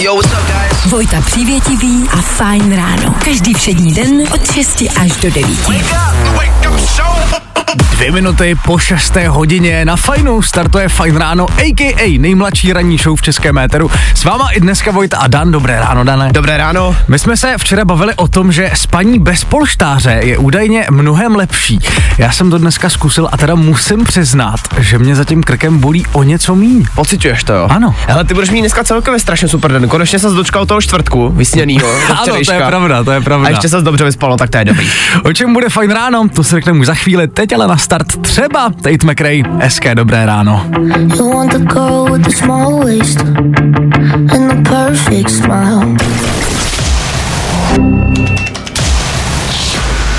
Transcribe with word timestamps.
Yo, 0.00 0.14
what's 0.14 0.32
up, 0.32 0.46
guys? 0.48 0.86
Vojta 0.86 1.20
Přívětivý 1.20 2.08
a 2.12 2.16
Fajn 2.20 2.76
ráno. 2.76 3.14
Každý 3.24 3.54
všední 3.54 3.94
den 3.94 4.22
od 4.34 4.52
6 4.52 4.82
až 5.00 5.16
do 5.16 5.30
9. 5.30 5.68
Wake 5.68 5.80
up, 5.80 6.36
wake 6.36 6.70
up, 6.72 6.80
show. 6.80 7.49
Dvě 7.76 8.12
minuty 8.12 8.56
po 8.64 8.78
6. 8.78 9.16
hodině 9.28 9.84
na 9.84 9.96
Fajnu 9.96 10.42
startuje 10.42 10.88
Fajn 10.88 11.16
ráno, 11.16 11.46
a.k.a. 11.58 12.18
nejmladší 12.18 12.72
ranní 12.72 12.98
show 12.98 13.18
v 13.18 13.22
českém 13.22 13.58
éteru. 13.58 13.90
S 14.14 14.24
váma 14.24 14.48
i 14.48 14.60
dneska 14.60 14.90
Vojta 14.90 15.16
a 15.18 15.26
Dan. 15.26 15.52
Dobré 15.52 15.80
ráno, 15.80 16.04
Dane. 16.04 16.32
Dobré 16.32 16.56
ráno. 16.56 16.96
My 17.08 17.18
jsme 17.18 17.36
se 17.36 17.54
včera 17.58 17.84
bavili 17.84 18.14
o 18.14 18.28
tom, 18.28 18.52
že 18.52 18.70
spaní 18.74 19.18
bez 19.18 19.44
polštáře 19.44 20.20
je 20.24 20.38
údajně 20.38 20.86
mnohem 20.90 21.36
lepší. 21.36 21.78
Já 22.18 22.32
jsem 22.32 22.50
to 22.50 22.58
dneska 22.58 22.88
zkusil 22.88 23.28
a 23.32 23.36
teda 23.36 23.54
musím 23.54 24.04
přiznat, 24.04 24.60
že 24.78 24.98
mě 24.98 25.14
za 25.14 25.24
tím 25.24 25.42
krkem 25.42 25.78
bolí 25.78 26.06
o 26.12 26.22
něco 26.22 26.54
míň. 26.54 26.86
Pociťuješ 26.94 27.44
to, 27.44 27.52
jo? 27.52 27.66
Ano. 27.70 27.94
Ale 28.08 28.24
ty 28.24 28.34
budeš 28.34 28.50
mít 28.50 28.60
dneska 28.60 28.84
celkově 28.84 29.20
strašně 29.20 29.48
super 29.48 29.72
den. 29.72 29.88
Konečně 29.88 30.18
se 30.18 30.30
dočkal 30.30 30.66
toho 30.66 30.80
čtvrtku, 30.80 31.28
vysněnýho. 31.28 31.88
Ano, 32.10 32.44
to 32.44 32.52
je 32.52 32.60
pravda, 32.66 33.04
to 33.04 33.12
je 33.12 33.20
pravda. 33.20 33.46
A 33.46 33.50
ještě 33.50 33.68
se 33.68 33.80
dobře 33.82 34.04
vyspalo, 34.04 34.36
tak 34.36 34.50
to 34.50 34.58
je 34.58 34.64
dobrý. 34.64 34.90
O 35.24 35.32
čem 35.32 35.52
bude 35.52 35.68
fajn 35.68 35.90
ráno, 35.90 36.28
to 36.28 36.44
si 36.44 36.50
řekneme 36.50 36.80
už 36.80 36.86
za 36.86 36.94
chvíli, 36.94 37.28
teď 37.28 37.52
ale 37.60 37.68
na 37.68 37.76
start 37.76 38.22
třeba 38.22 38.70
Tate 38.70 39.06
McRae, 39.06 39.42
hezké 39.58 39.94
dobré 39.94 40.26
ráno. 40.26 40.66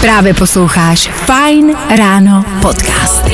Právě 0.01 0.33
posloucháš 0.33 1.09
Fajn 1.13 1.75
ráno 1.97 2.45
podcast. 2.61 3.25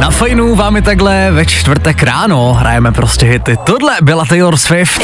Na 0.00 0.10
Fajnu 0.10 0.54
vám 0.54 0.76
je 0.76 0.82
takhle 0.82 1.30
ve 1.30 1.46
čtvrtek 1.46 2.02
ráno, 2.02 2.52
hrajeme 2.52 2.92
prostě 2.92 3.26
hity. 3.26 3.56
Tohle 3.64 3.96
byla 4.02 4.24
Taylor 4.24 4.56
Swift. 4.56 5.02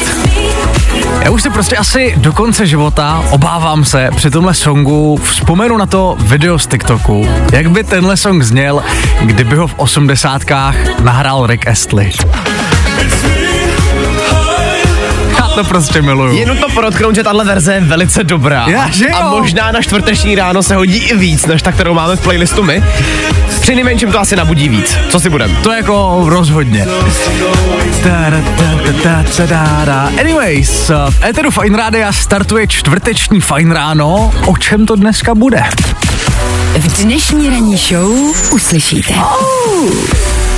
Já 1.23 1.31
už 1.31 1.41
si 1.41 1.49
prostě 1.49 1.77
asi 1.77 2.13
do 2.17 2.33
konce 2.33 2.67
života 2.67 3.23
obávám 3.29 3.85
se 3.85 4.09
při 4.15 4.29
tomhle 4.29 4.53
songu 4.53 5.19
vzpomenu 5.23 5.77
na 5.77 5.85
to 5.85 6.15
video 6.19 6.59
z 6.59 6.67
TikToku, 6.67 7.27
jak 7.51 7.69
by 7.69 7.83
tenhle 7.83 8.17
song 8.17 8.43
zněl, 8.43 8.83
kdyby 9.21 9.55
ho 9.55 9.67
v 9.67 9.73
osmdesátkách 9.77 10.99
nahrál 10.99 11.47
Rick 11.47 11.67
Astley. 11.67 12.11
To 15.55 15.63
prostě 15.63 16.01
miluju. 16.01 16.37
Je 16.37 16.45
nutno 16.45 16.67
podotknout, 16.73 17.15
že 17.15 17.23
tahle 17.23 17.45
verze 17.45 17.73
je 17.73 17.81
velice 17.81 18.23
dobrá. 18.23 18.65
Já, 18.69 18.89
že 18.89 19.05
jo? 19.05 19.15
A 19.15 19.29
možná 19.29 19.71
na 19.71 19.81
čtvrteční 19.81 20.35
ráno 20.35 20.63
se 20.63 20.75
hodí 20.75 20.97
i 20.97 21.17
víc, 21.17 21.45
než 21.45 21.61
ta, 21.61 21.71
kterou 21.71 21.93
máme 21.93 22.15
v 22.15 22.21
playlistu 22.21 22.63
my. 22.63 22.83
Při 23.61 23.75
nejmenším 23.75 24.11
to 24.11 24.19
asi 24.19 24.35
nabudí 24.35 24.69
víc. 24.69 24.97
Co 25.09 25.19
si 25.19 25.29
budem? 25.29 25.57
To 25.63 25.71
jako 25.71 26.23
rozhodně. 26.25 26.87
Anyways, 30.19 30.91
v 31.09 31.23
Eteru 31.25 31.51
Fine 31.51 31.77
Rádia 31.77 32.11
startuje 32.11 32.67
čtvrteční 32.67 33.41
Fine 33.41 33.73
Ráno. 33.73 34.33
O 34.45 34.57
čem 34.57 34.85
to 34.85 34.95
dneska 34.95 35.35
bude? 35.35 35.63
V 36.77 37.03
dnešní 37.03 37.49
ranní 37.49 37.77
show 37.77 38.11
uslyšíte. 38.51 39.13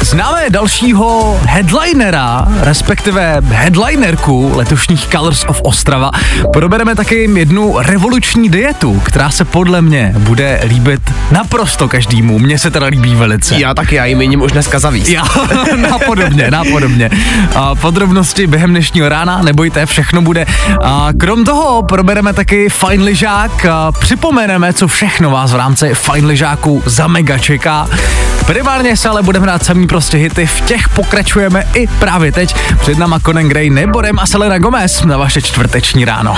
Známe 0.05 0.49
dalšího 0.49 1.39
headlinera, 1.47 2.47
respektive 2.61 3.41
headlinerku 3.41 4.51
letošních 4.55 5.07
Colors 5.07 5.45
of 5.47 5.61
Ostrava. 5.63 6.11
Probereme 6.53 6.95
taky 6.95 7.29
jednu 7.35 7.75
revoluční 7.79 8.49
dietu, 8.49 8.99
která 9.05 9.29
se 9.29 9.45
podle 9.45 9.81
mě 9.81 10.13
bude 10.17 10.61
líbit 10.67 11.01
naprosto 11.31 11.87
každému. 11.87 12.39
Mně 12.39 12.59
se 12.59 12.71
teda 12.71 12.87
líbí 12.87 13.15
velice. 13.15 13.59
Já 13.59 13.73
taky, 13.73 13.95
já 13.95 14.05
ji 14.05 14.15
míním 14.15 14.41
už 14.41 14.51
dneska 14.51 14.79
zavíst. 14.79 15.09
Já, 15.09 15.23
napodobně, 15.75 16.51
napodobně. 16.51 17.09
A 17.55 17.75
podrobnosti 17.75 18.47
během 18.47 18.69
dnešního 18.69 19.09
rána, 19.09 19.41
nebojte, 19.41 19.85
všechno 19.85 20.21
bude. 20.21 20.45
A 20.83 21.09
krom 21.19 21.45
toho 21.45 21.83
probereme 21.83 22.33
taky 22.33 22.69
fajn 22.69 23.03
lyžák, 23.03 23.65
a 23.65 23.91
připomeneme, 23.91 24.73
co 24.73 24.87
všechno 24.87 25.29
vás 25.31 25.51
v 25.51 25.55
rámci 25.55 25.93
fajn 25.93 26.25
lyžáku 26.25 26.83
za 26.85 27.07
mega 27.07 27.37
čeká. 27.37 27.87
Primárně 28.45 28.97
se 28.97 29.09
ale 29.09 29.23
budeme 29.23 29.43
hrát 29.43 29.65
samý 29.65 29.87
prostě 29.87 30.17
hity, 30.17 30.45
v 30.45 30.61
těch 30.61 30.89
pokračujeme 30.89 31.63
i 31.73 31.87
právě 31.87 32.31
teď. 32.31 32.55
Před 32.79 32.97
náma 32.97 33.19
Conan 33.19 33.49
Gray, 33.49 33.69
Neborem 33.69 34.19
a 34.19 34.25
Selena 34.25 34.57
Gomez 34.57 35.03
na 35.03 35.17
vaše 35.17 35.41
čtvrteční 35.41 36.05
ráno. 36.05 36.37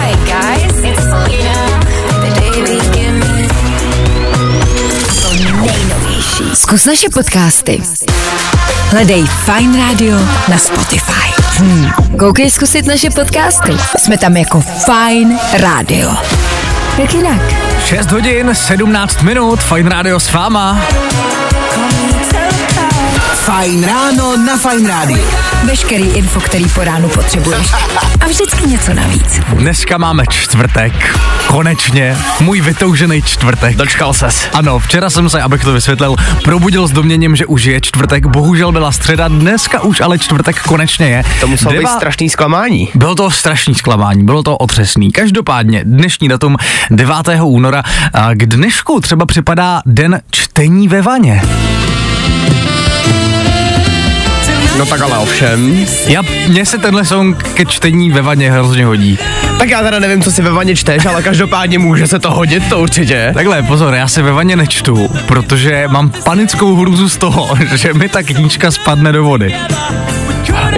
Hi 0.00 0.16
guys, 0.16 0.84
it's 0.84 1.02
Selena. 1.02 1.80
To 5.22 5.32
nejnovější. 5.64 6.44
Zkus 6.54 6.86
naše 6.86 7.08
podcasty. 7.14 7.82
Hledej 8.90 9.24
Fine 9.26 9.86
Radio 9.86 10.18
na 10.48 10.58
Spotify. 10.58 11.42
Hmm. 11.58 11.90
Koukej 12.18 12.50
zkusit 12.50 12.86
naše 12.86 13.10
podcasty. 13.10 13.72
Jsme 13.98 14.18
tam 14.18 14.36
jako 14.36 14.60
Fine 14.60 15.38
Radio. 15.60 16.14
Jak 16.98 17.14
jinak? 17.14 17.69
6 17.84 18.12
hodin, 18.12 18.54
17 18.54 19.22
minut, 19.22 19.60
Fajn 19.60 19.86
rádio 19.86 20.20
s 20.20 20.32
váma. 20.32 20.80
Fajn 23.50 23.82
ráno 23.84 24.36
na 24.36 24.56
Fajn 24.56 24.86
rádiu. 24.86 25.24
Veškerý 25.64 26.04
info, 26.04 26.40
který 26.40 26.68
po 26.68 26.84
ránu 26.84 27.08
potřebuješ. 27.08 27.72
A 28.20 28.26
vždycky 28.26 28.66
něco 28.66 28.94
navíc. 28.94 29.40
Dneska 29.52 29.98
máme 29.98 30.24
čtvrtek. 30.28 31.18
Konečně. 31.46 32.16
Můj 32.40 32.60
vytoužený 32.60 33.22
čtvrtek. 33.22 33.76
Dočkal 33.76 34.14
ses. 34.14 34.48
Ano, 34.52 34.78
včera 34.78 35.10
jsem 35.10 35.30
se, 35.30 35.42
abych 35.42 35.64
to 35.64 35.72
vysvětlil, 35.72 36.16
probudil 36.44 36.86
s 36.86 36.92
doměním, 36.92 37.36
že 37.36 37.46
už 37.46 37.64
je 37.64 37.80
čtvrtek. 37.80 38.26
Bohužel 38.26 38.72
byla 38.72 38.92
středa, 38.92 39.28
dneska 39.28 39.80
už 39.82 40.00
ale 40.00 40.18
čtvrtek 40.18 40.60
konečně 40.62 41.06
je. 41.06 41.22
To 41.40 41.48
muselo 41.48 41.72
být 41.72 41.80
Deva- 41.80 41.96
strašný 41.96 42.30
zklamání. 42.30 42.88
Bylo 42.94 43.14
to 43.14 43.30
strašný 43.30 43.74
zklamání, 43.74 44.24
bylo 44.24 44.42
to 44.42 44.56
otřesný. 44.56 45.12
Každopádně 45.12 45.84
dnešní 45.84 46.28
datum 46.28 46.56
9. 46.90 47.14
února, 47.42 47.82
a 48.14 48.34
k 48.34 48.46
dnešku 48.46 49.00
třeba 49.00 49.26
připadá 49.26 49.82
den 49.86 50.20
čtení 50.30 50.88
ve 50.88 51.02
vaně. 51.02 51.42
No 54.78 54.86
tak 54.86 55.00
ale 55.00 55.18
ovšem. 55.18 55.86
Já, 56.06 56.22
mně 56.48 56.66
se 56.66 56.78
tenhle 56.78 57.04
song 57.04 57.42
ke 57.54 57.66
čtení 57.66 58.10
ve 58.10 58.22
vaně 58.22 58.52
hrozně 58.52 58.84
hodí. 58.84 59.18
Tak 59.58 59.70
já 59.70 59.82
teda 59.82 59.98
nevím, 59.98 60.22
co 60.22 60.32
si 60.32 60.42
ve 60.42 60.50
vaně 60.50 60.76
čteš, 60.76 61.06
ale 61.06 61.22
každopádně 61.22 61.78
může 61.78 62.06
se 62.06 62.18
to 62.18 62.30
hodit, 62.30 62.68
to 62.68 62.80
určitě. 62.80 63.30
Takhle, 63.34 63.62
pozor, 63.62 63.94
já 63.94 64.08
se 64.08 64.22
ve 64.22 64.32
vaně 64.32 64.56
nečtu, 64.56 65.10
protože 65.26 65.84
mám 65.88 66.10
panickou 66.10 66.76
hrůzu 66.76 67.08
z 67.08 67.16
toho, 67.16 67.56
že 67.74 67.94
mi 67.94 68.08
ta 68.08 68.22
knížka 68.22 68.70
spadne 68.70 69.12
do 69.12 69.24
vody. 69.24 69.54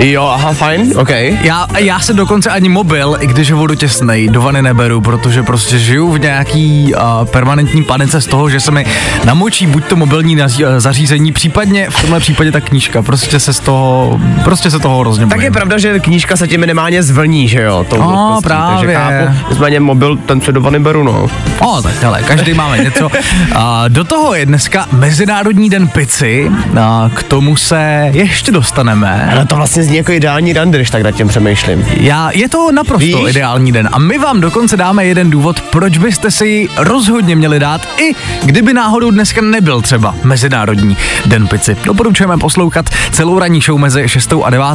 Jo, 0.01 0.25
aha, 0.35 0.53
fajn, 0.53 0.93
OK. 0.97 1.11
Já, 1.43 1.67
já 1.79 2.01
se 2.01 2.13
dokonce 2.13 2.51
ani 2.51 2.69
mobil, 2.69 3.17
i 3.21 3.27
když 3.27 3.51
ho 3.53 3.59
vodu 3.59 3.75
těsnej, 3.75 4.29
do 4.29 4.43
vany 4.43 4.63
neberu, 4.63 5.01
protože 5.01 5.43
prostě 5.43 5.79
žiju 5.79 6.13
v 6.13 6.19
nějaký 6.21 6.95
uh, 6.95 7.25
permanentní 7.25 7.85
panice 7.85 8.21
z 8.21 8.27
toho, 8.27 8.49
že 8.51 8.61
se 8.61 8.71
mi 8.71 8.87
namočí 9.25 9.67
buď 9.67 9.85
to 9.85 9.97
mobilní 9.97 10.35
naří, 10.37 10.65
uh, 10.65 10.71
zařízení, 10.79 11.33
případně 11.33 11.91
v 11.91 12.01
tomhle 12.01 12.21
případě 12.21 12.53
ta 12.53 12.61
knížka. 12.61 13.03
Prostě 13.03 13.41
se 13.41 13.53
z 13.53 13.61
toho, 13.61 14.21
prostě 14.45 14.71
se 14.71 14.79
toho 14.79 15.01
hrozně 15.01 15.27
Tak 15.27 15.29
bojím. 15.39 15.45
je 15.45 15.51
pravda, 15.51 15.79
že 15.79 16.01
knížka 16.01 16.37
se 16.37 16.49
ti 16.49 16.59
minimálně 16.59 17.03
zvlní, 17.03 17.49
že 17.49 17.63
jo? 17.63 17.87
Tou 17.89 17.99
No, 17.99 18.39
právě. 18.43 18.77
Takže 18.79 18.95
chápu. 18.95 19.39
Nicméně 19.51 19.81
mobil, 19.81 20.17
ten 20.17 20.41
se 20.41 20.53
do 20.53 20.61
vany 20.61 20.79
beru, 20.79 21.03
no. 21.03 21.27
O, 21.59 21.83
tak 21.83 22.03
hele, 22.03 22.23
každý 22.23 22.55
máme 22.55 22.79
něco. 22.79 23.09
A 23.55 23.89
do 23.89 24.05
toho 24.05 24.35
je 24.35 24.47
dneska 24.47 24.87
Mezinárodní 24.93 25.71
den 25.71 25.89
pici, 25.89 26.51
a 26.81 27.11
k 27.15 27.23
tomu 27.23 27.57
se 27.57 28.11
ještě 28.13 28.53
dostaneme. 28.53 29.29
Ale 29.33 29.47
to 29.47 29.57
vlastně 29.57 29.83
zní 29.93 29.99
jako 29.99 30.13
ideální 30.13 30.53
rande, 30.53 30.79
když 30.79 30.91
tak 30.91 31.03
nad 31.03 31.11
tím 31.11 31.29
přemýšlím. 31.29 31.87
Já, 32.01 32.31
je 32.35 32.49
to 32.49 32.73
naprosto 32.73 33.19
Víš? 33.19 33.31
ideální 33.31 33.73
den 33.73 33.89
a 33.93 33.99
my 33.99 34.19
vám 34.19 34.41
dokonce 34.41 34.77
dáme 34.77 35.07
jeden 35.07 35.31
důvod, 35.31 35.61
proč 35.61 35.99
byste 35.99 36.31
si 36.31 36.47
ji 36.47 36.69
rozhodně 36.77 37.37
měli 37.37 37.59
dát, 37.59 37.89
i 37.97 38.15
kdyby 38.45 38.75
náhodou 38.75 39.11
dneska 39.11 39.41
nebyl 39.41 39.83
třeba 39.83 40.15
Mezinárodní 40.23 40.97
den 41.27 41.49
pici. 41.49 41.77
Doporučujeme 41.85 42.39
poslouchat 42.39 42.91
celou 43.11 43.39
ranní 43.39 43.61
show 43.61 43.79
mezi 43.79 44.09
6 44.09 44.33
a 44.45 44.51
9. 44.51 44.67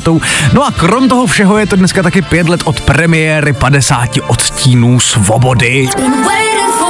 No 0.54 0.66
a 0.68 0.72
krom 0.72 1.10
toho 1.10 1.26
všeho 1.26 1.58
je 1.58 1.68
to 1.68 1.76
dneska 1.76 2.04
taky 2.04 2.22
pět 2.22 2.50
let 2.50 2.62
od 2.66 2.82
premiéry 2.82 3.54
50 3.54 4.10
odstínů 4.28 5.00
svobody. 5.00 5.90
Been 5.98 6.87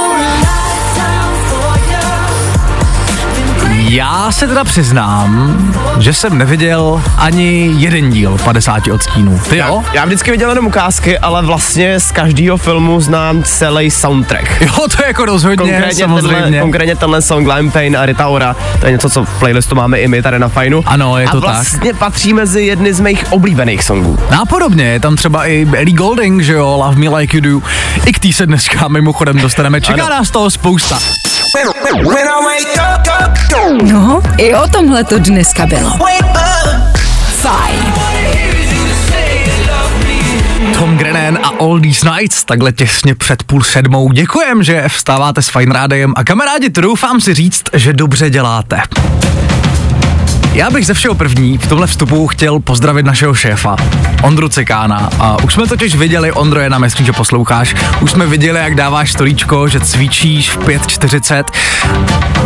Já 3.88 4.32
se 4.32 4.46
teda 4.48 4.64
přiznám, 4.64 5.58
že 5.98 6.12
jsem 6.14 6.38
neviděl 6.38 7.02
ani 7.16 7.70
jeden 7.76 8.10
díl 8.10 8.38
50 8.44 8.88
odstínů. 8.88 9.40
Ty 9.48 9.56
jo? 9.56 9.84
Já 9.92 10.04
vždycky 10.04 10.30
viděl 10.30 10.48
jenom 10.48 10.66
ukázky, 10.66 11.18
ale 11.18 11.42
vlastně 11.42 12.00
z 12.00 12.10
každého 12.12 12.56
filmu 12.56 13.00
znám 13.00 13.42
celý 13.42 13.90
soundtrack. 13.90 14.60
Jo, 14.60 14.72
to 14.96 15.02
je 15.02 15.06
jako 15.06 15.24
rozhodně, 15.24 15.56
Konkrétně 15.56 15.94
samozřejmě. 16.04 16.42
tenhle, 16.42 16.60
konkrétně 16.60 16.96
tenhle 16.96 17.22
song 17.22 17.48
Lime 17.48 17.70
Pain 17.70 17.96
a 17.96 18.06
Rita 18.06 18.26
Ora, 18.28 18.56
to 18.80 18.86
je 18.86 18.92
něco, 18.92 19.10
co 19.10 19.24
v 19.24 19.38
playlistu 19.38 19.74
máme 19.74 19.98
i 20.00 20.08
my 20.08 20.22
tady 20.22 20.38
na 20.38 20.48
Fajnu. 20.48 20.82
Ano, 20.86 21.18
je 21.18 21.26
a 21.26 21.30
to 21.30 21.40
tak. 21.40 21.50
vlastně 21.50 21.94
patří 21.94 22.32
mezi 22.34 22.62
jedny 22.62 22.94
z 22.94 23.00
mých 23.00 23.32
oblíbených 23.32 23.84
songů. 23.84 24.18
Nápodobně 24.30 24.84
je 24.84 25.00
tam 25.00 25.16
třeba 25.16 25.46
i 25.46 25.66
Ellie 25.76 25.96
Golding, 25.96 26.42
že 26.42 26.52
jo, 26.52 26.76
Love 26.84 26.96
Me 26.96 27.16
Like 27.16 27.36
You 27.36 27.40
Do. 27.40 27.66
I 28.06 28.12
k 28.12 28.18
tý 28.18 28.32
se 28.32 28.46
dneska 28.46 28.88
mimochodem 28.88 29.36
dostaneme. 29.38 29.80
Čeká 29.80 30.04
Ano. 30.06 30.14
nás 30.16 30.30
toho 30.30 30.50
spousta. 30.50 30.98
When 32.04 32.28
I 32.28 32.44
wake 32.44 32.76
up, 32.76 32.97
No, 33.82 34.22
i 34.36 34.54
o 34.54 34.68
tomhle 34.68 35.04
to 35.04 35.18
dneska 35.18 35.66
bylo. 35.66 35.98
fajn. 37.32 37.94
Tom 40.78 40.96
Grennan 40.96 41.38
a 41.42 41.50
These 41.82 42.10
Nights, 42.10 42.44
takhle 42.44 42.72
těsně 42.72 43.14
před 43.14 43.42
půl 43.42 43.62
sedmou. 43.62 44.12
Děkujem, 44.12 44.62
že 44.62 44.88
vstáváte 44.88 45.42
s 45.42 45.48
Fine 45.48 45.74
Rádiem 45.74 46.12
a 46.16 46.24
kamarádi, 46.24 46.70
troufám 46.70 47.20
si 47.20 47.34
říct, 47.34 47.62
že 47.72 47.92
dobře 47.92 48.30
děláte. 48.30 48.80
Já 50.58 50.70
bych 50.70 50.86
ze 50.86 50.94
všeho 50.94 51.14
první 51.14 51.58
v 51.58 51.66
tomhle 51.66 51.86
vstupu 51.86 52.26
chtěl 52.26 52.60
pozdravit 52.60 53.06
našeho 53.06 53.34
šéfa, 53.34 53.76
Ondru 54.22 54.48
Cikána. 54.48 55.10
A 55.18 55.42
už 55.44 55.54
jsme 55.54 55.66
totiž 55.66 55.96
viděli, 55.96 56.32
Ondro 56.32 56.60
je 56.60 56.70
na 56.70 56.78
myslím, 56.78 57.06
že 57.06 57.12
posloucháš, 57.12 57.74
už 58.00 58.10
jsme 58.10 58.26
viděli, 58.26 58.58
jak 58.60 58.74
dáváš 58.74 59.12
storíčko, 59.12 59.68
že 59.68 59.80
cvičíš 59.80 60.50
v 60.50 60.58
5.40. 60.58 61.44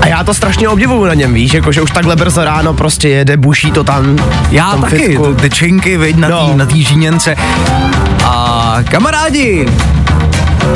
A 0.00 0.06
já 0.06 0.24
to 0.24 0.34
strašně 0.34 0.68
obdivuju 0.68 1.04
na 1.04 1.14
něm, 1.14 1.34
víš, 1.34 1.54
jako 1.54 1.72
že 1.72 1.82
už 1.82 1.90
takhle 1.90 2.16
brzo 2.16 2.44
ráno 2.44 2.74
prostě 2.74 3.08
jede, 3.08 3.36
buší 3.36 3.70
to 3.70 3.84
tam. 3.84 4.18
Já 4.50 4.68
v 4.70 4.72
tom 4.72 4.82
taky, 4.82 4.96
fitku. 5.06 5.34
ty, 5.34 5.50
činky, 5.50 5.98
viď, 5.98 6.16
na 6.16 6.28
No. 6.28 6.48
té 6.48 6.56
na 6.56 6.66
tý 6.66 6.84
žíněnce. 6.84 7.36
A 8.24 8.76
kamarádi, 8.90 9.66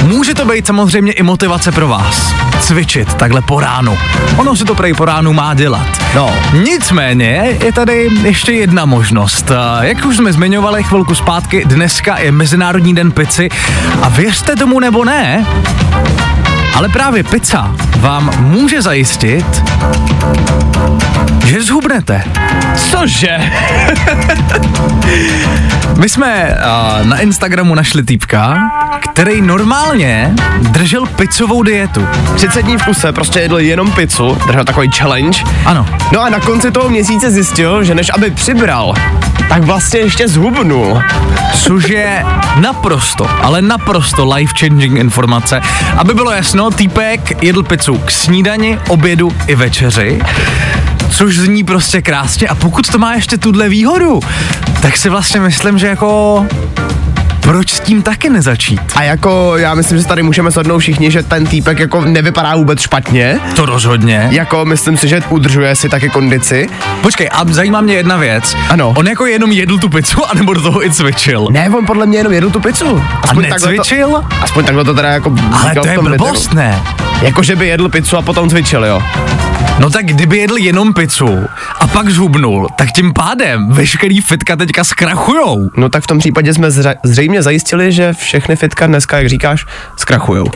může 0.02 0.34
to 0.34 0.44
být 0.44 0.66
samozřejmě 0.66 1.12
i 1.12 1.22
motivace 1.22 1.72
pro 1.72 1.88
vás. 1.88 2.34
Cvičit 2.60 3.14
takhle 3.14 3.42
po 3.42 3.60
ránu. 3.60 3.98
Ono 4.36 4.56
se 4.56 4.64
to 4.64 4.74
prej 4.74 4.94
po 4.94 5.04
ránu 5.04 5.32
má 5.32 5.54
dělat. 5.54 5.86
No. 6.14 6.30
Nicméně 6.52 7.56
je 7.64 7.72
tady 7.72 8.08
ještě 8.22 8.52
jedna 8.52 8.84
možnost. 8.84 9.52
Jak 9.80 10.04
už 10.04 10.16
jsme 10.16 10.32
zmiňovali 10.32 10.82
chvilku 10.82 11.14
zpátky, 11.14 11.64
dneska 11.64 12.18
je 12.18 12.32
Mezinárodní 12.32 12.94
den 12.94 13.12
pici 13.12 13.48
a 14.02 14.08
věřte 14.08 14.56
tomu 14.56 14.80
nebo 14.80 15.04
ne, 15.04 15.46
ale 16.74 16.88
právě 16.88 17.24
pizza 17.24 17.74
vám 17.96 18.30
může 18.38 18.82
zajistit, 18.82 19.62
že 21.44 21.62
zhubnete. 21.62 22.24
Cože? 22.90 23.52
My 25.98 26.08
jsme 26.08 26.58
uh, 27.00 27.06
na 27.06 27.18
Instagramu 27.18 27.74
našli 27.74 28.02
týpka, 28.02 28.58
který 29.12 29.42
normálně 29.42 30.34
držel 30.58 31.06
pizzovou 31.06 31.62
dietu. 31.62 32.06
30 32.34 32.62
dní 32.62 32.76
v 32.76 32.84
kuse 32.84 33.12
prostě 33.12 33.40
jedl 33.40 33.58
jenom 33.58 33.92
pizzu, 33.92 34.38
držel 34.46 34.64
takový 34.64 34.90
challenge. 34.92 35.42
Ano. 35.64 35.86
No 36.12 36.20
a 36.20 36.28
na 36.28 36.40
konci 36.40 36.70
toho 36.70 36.88
měsíce 36.88 37.30
zjistil, 37.30 37.84
že 37.84 37.94
než 37.94 38.10
aby 38.14 38.30
přibral, 38.30 38.94
tak 39.48 39.62
vlastně 39.62 40.00
ještě 40.00 40.28
zhubnul. 40.28 41.02
Což 41.54 41.88
je 41.88 42.24
naprosto, 42.60 43.30
ale 43.42 43.62
naprosto 43.62 44.24
life-changing 44.24 44.96
informace. 44.96 45.60
Aby 45.96 46.14
bylo 46.14 46.30
jasno, 46.30 46.70
týpek 46.70 47.42
jedl 47.42 47.62
pizzu 47.62 47.98
k 47.98 48.10
snídani, 48.10 48.78
obědu 48.88 49.32
i 49.46 49.54
večeři. 49.54 50.20
Což 51.10 51.38
zní 51.38 51.64
prostě 51.64 52.02
krásně. 52.02 52.48
A 52.48 52.54
pokud 52.54 52.90
to 52.90 52.98
má 52.98 53.14
ještě 53.14 53.38
tuhle 53.38 53.68
výhodu, 53.68 54.20
tak 54.82 54.96
si 54.96 55.08
vlastně 55.08 55.40
myslím, 55.40 55.78
že 55.78 55.86
jako 55.86 56.46
proč 57.46 57.70
s 57.72 57.80
tím 57.80 58.02
taky 58.02 58.30
nezačít? 58.30 58.80
A 58.94 59.02
jako 59.02 59.52
já 59.56 59.74
myslím, 59.74 59.98
že 59.98 60.06
tady 60.06 60.22
můžeme 60.22 60.50
shodnout 60.50 60.78
všichni, 60.78 61.10
že 61.10 61.22
ten 61.22 61.46
týpek 61.46 61.78
jako 61.78 62.00
nevypadá 62.00 62.56
vůbec 62.56 62.80
špatně. 62.80 63.38
To 63.56 63.66
rozhodně. 63.66 64.28
Jako 64.30 64.64
myslím 64.64 64.96
si, 64.96 65.08
že 65.08 65.22
udržuje 65.28 65.76
si 65.76 65.88
taky 65.88 66.08
kondici. 66.08 66.68
Počkej, 67.02 67.28
a 67.32 67.44
zajímá 67.50 67.80
mě 67.80 67.94
jedna 67.94 68.16
věc. 68.16 68.56
Ano. 68.70 68.94
On 68.96 69.08
jako 69.08 69.26
jenom 69.26 69.52
jedl 69.52 69.78
tu 69.78 69.88
pizzu, 69.88 70.24
anebo 70.30 70.54
do 70.54 70.60
toho 70.60 70.84
i 70.84 70.90
cvičil? 70.90 71.46
Ne, 71.50 71.70
on 71.70 71.86
podle 71.86 72.06
mě 72.06 72.18
jenom 72.18 72.32
jedl 72.32 72.50
tu 72.50 72.60
pizzu. 72.60 73.02
A 73.22 73.26
takhle 73.26 73.42
necvičil? 73.42 74.08
To, 74.08 74.24
aspoň 74.42 74.64
takhle 74.64 74.84
to 74.84 74.94
teda 74.94 75.08
jako 75.08 75.34
Ale 75.62 75.74
to 75.74 75.88
je 75.88 75.98
blbost, 75.98 76.52
ne? 76.54 76.82
Jako, 77.22 77.42
že 77.42 77.56
by 77.56 77.68
jedl 77.68 77.88
pizzu 77.88 78.16
a 78.16 78.22
potom 78.22 78.50
cvičil, 78.50 78.84
jo. 78.84 79.02
No 79.78 79.90
tak 79.90 80.06
kdyby 80.06 80.38
jedl 80.38 80.56
jenom 80.56 80.94
pizzu 80.94 81.44
a 81.80 81.86
pak 81.86 82.08
zhubnul, 82.10 82.68
tak 82.76 82.92
tím 82.92 83.12
pádem 83.12 83.68
veškerý 83.70 84.20
fitka 84.20 84.56
teďka 84.56 84.84
zkrachujou. 84.84 85.70
No 85.76 85.88
tak 85.88 86.02
v 86.02 86.06
tom 86.06 86.18
případě 86.18 86.54
jsme 86.54 86.68
zra- 86.68 86.94
zřejmě 87.04 87.35
zajistili, 87.42 87.92
že 87.92 88.12
všechny 88.12 88.56
fitka 88.56 88.86
dneska, 88.86 89.18
jak 89.18 89.28
říkáš, 89.28 89.66
zkrachujou. 89.96 90.46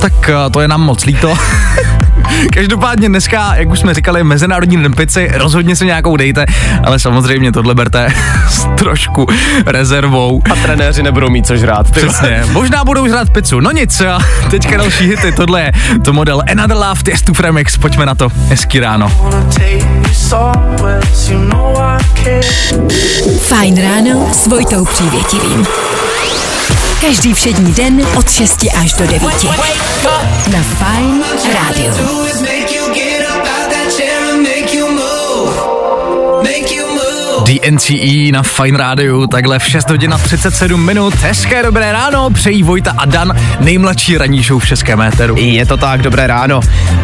Tak 0.00 0.28
eh, 0.28 0.50
to 0.50 0.60
je 0.60 0.68
nám 0.68 0.80
moc 0.80 1.04
líto. 1.04 1.34
Každopádně 2.54 3.08
dneska, 3.08 3.54
jak 3.54 3.70
už 3.70 3.78
jsme 3.78 3.94
říkali, 3.94 4.24
Mezinárodní 4.24 4.82
den 4.82 4.92
pici, 4.92 5.30
rozhodně 5.34 5.76
si 5.76 5.86
nějakou 5.86 6.16
dejte, 6.16 6.46
ale 6.84 6.98
samozřejmě 6.98 7.52
tohle 7.52 7.74
berte 7.74 8.08
s 8.48 8.68
trošku 8.78 9.26
rezervou. 9.66 10.42
A 10.52 10.54
trenéři 10.54 11.02
nebudou 11.02 11.30
mít 11.30 11.46
co 11.46 11.56
žrát. 11.56 11.90
Ty. 11.90 12.00
Přesně, 12.00 12.44
možná 12.52 12.84
budou 12.84 13.08
žrát 13.08 13.30
pizzu, 13.30 13.60
no 13.60 13.70
nic, 13.70 14.00
a 14.00 14.18
teďka 14.50 14.76
další 14.76 15.06
hity, 15.06 15.32
tohle 15.32 15.60
je 15.60 15.72
to 16.04 16.12
model 16.12 16.42
Another 16.50 16.76
Love, 16.76 17.02
Tiesto 17.02 17.34
Fremix, 17.34 17.76
pojďme 17.76 18.06
na 18.06 18.14
to, 18.14 18.28
hezký 18.48 18.80
ráno. 18.80 19.12
Fajn 23.38 23.82
ráno 23.82 24.30
s 24.32 24.46
Vojtou 24.46 24.84
Přívětivým. 24.84 25.66
Každý 27.00 27.34
všední 27.34 27.72
den 27.72 28.06
od 28.18 28.30
6 28.30 28.66
až 28.82 28.92
do 28.92 29.06
9. 29.06 29.22
Na 30.52 30.62
Fajn 30.62 31.24
rádiu. 31.54 31.92
DNCE 37.44 38.32
na 38.32 38.42
Fine 38.42 38.78
Radio, 38.78 39.26
takhle 39.26 39.58
v 39.58 39.66
6 39.66 39.90
hodin 39.90 40.14
a 40.14 40.18
37 40.18 40.86
minut. 40.86 41.14
Hezké 41.14 41.62
dobré 41.62 41.92
ráno, 41.92 42.30
přejí 42.30 42.62
Vojta 42.62 42.94
a 42.98 43.04
Dan, 43.04 43.32
nejmladší 43.60 44.18
ranní 44.18 44.42
show 44.42 44.62
v 44.62 44.66
českém 44.66 45.00
éteru. 45.00 45.34
Je 45.38 45.66
to 45.66 45.76
tak, 45.76 46.02
dobré 46.02 46.26
ráno. 46.26 46.60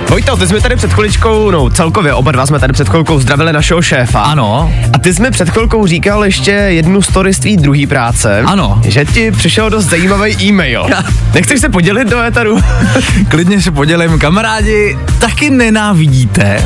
Vojto, 0.09 0.37
ty 0.37 0.47
jsme 0.47 0.61
tady 0.61 0.77
před 0.77 0.93
chviličkou, 0.93 1.51
no 1.51 1.71
celkově 1.71 2.15
oba 2.15 2.33
dva 2.33 2.47
jsme 2.47 2.59
tady 2.59 2.73
před 2.73 2.89
chvilkou 2.89 3.21
zdravili 3.21 3.53
našeho 3.53 3.83
šéfa. 3.83 4.21
Ano, 4.21 4.73
A 4.93 4.99
ty 4.99 5.15
jsi 5.15 5.23
mi 5.23 5.31
před 5.31 5.51
chvilkou 5.51 5.87
říkal 5.87 6.25
ještě 6.25 6.51
jednu 6.51 7.03
story 7.03 7.35
z 7.35 7.39
tvý 7.39 7.57
druhý 7.57 7.87
práce. 7.87 8.43
Ano. 8.47 8.81
Že 8.85 9.05
ti 9.05 9.31
přišel 9.31 9.71
dost 9.71 9.85
zajímavý 9.85 10.37
e-mail. 10.43 10.87
Nechceš 11.35 11.61
se 11.61 11.69
podělit 11.69 12.09
do 12.09 12.21
éteru? 12.21 12.61
klidně 13.29 13.63
se 13.63 13.71
podělím. 13.71 14.19
Kamarádi, 14.19 14.99
taky 15.19 15.51
nenávidíte, 15.51 16.63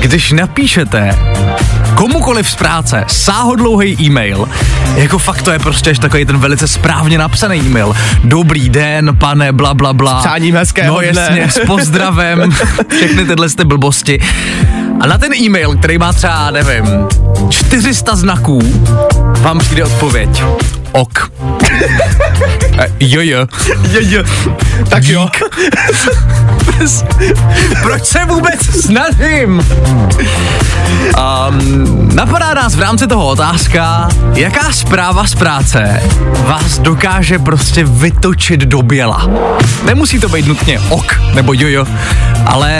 když 0.00 0.32
napíšete 0.32 1.18
komukoliv 1.96 2.50
z 2.50 2.54
práce 2.54 3.04
sáhodlouhý 3.08 3.96
e-mail, 4.00 4.48
jako 4.96 5.18
fakt 5.18 5.42
to 5.42 5.50
je 5.50 5.58
prostě 5.58 5.90
až 5.90 5.98
takový 5.98 6.24
ten 6.24 6.38
velice 6.38 6.68
správně 6.68 7.18
napsaný 7.18 7.58
e-mail. 7.58 7.94
Dobrý 8.24 8.68
den, 8.68 9.16
pane, 9.18 9.52
bla, 9.52 9.74
bla, 9.74 9.92
bla. 9.92 10.20
Přáním 10.20 10.54
hezkého 10.54 10.94
No 10.94 11.00
jasně, 11.00 11.50
s 11.50 11.60
pozdravem, 11.66 12.50
všechny 12.96 13.24
tyhle 13.24 13.48
ty 13.48 13.64
blbosti. 13.64 14.20
A 15.00 15.06
na 15.06 15.18
ten 15.18 15.34
e-mail, 15.34 15.76
který 15.76 15.98
má 15.98 16.12
třeba, 16.12 16.50
nevím, 16.50 16.84
400 17.50 18.16
znaků, 18.16 18.84
vám 19.40 19.58
přijde 19.58 19.84
odpověď. 19.84 20.42
Ok. 20.92 21.30
Eh, 22.78 22.86
jo, 23.00 23.20
jo. 23.22 23.46
Jo, 23.90 24.00
jo. 24.00 24.22
Tak 24.88 25.04
jo. 25.04 25.28
Proč 27.82 28.04
se 28.04 28.24
vůbec 28.24 28.60
snažím? 28.84 29.62
Um, 31.48 32.10
napadá 32.14 32.54
nás 32.54 32.74
v 32.74 32.80
rámci 32.80 33.06
toho 33.06 33.26
otázka, 33.26 34.08
jaká 34.34 34.72
zpráva 34.72 35.26
z 35.26 35.34
práce 35.34 36.02
vás 36.46 36.78
dokáže 36.78 37.38
prostě 37.38 37.84
vytočit 37.84 38.60
do 38.60 38.82
běla. 38.82 39.28
Nemusí 39.84 40.20
to 40.20 40.28
být 40.28 40.46
nutně 40.46 40.80
ok 40.80 41.20
nebo 41.34 41.52
jojo, 41.52 41.86
ale 42.46 42.70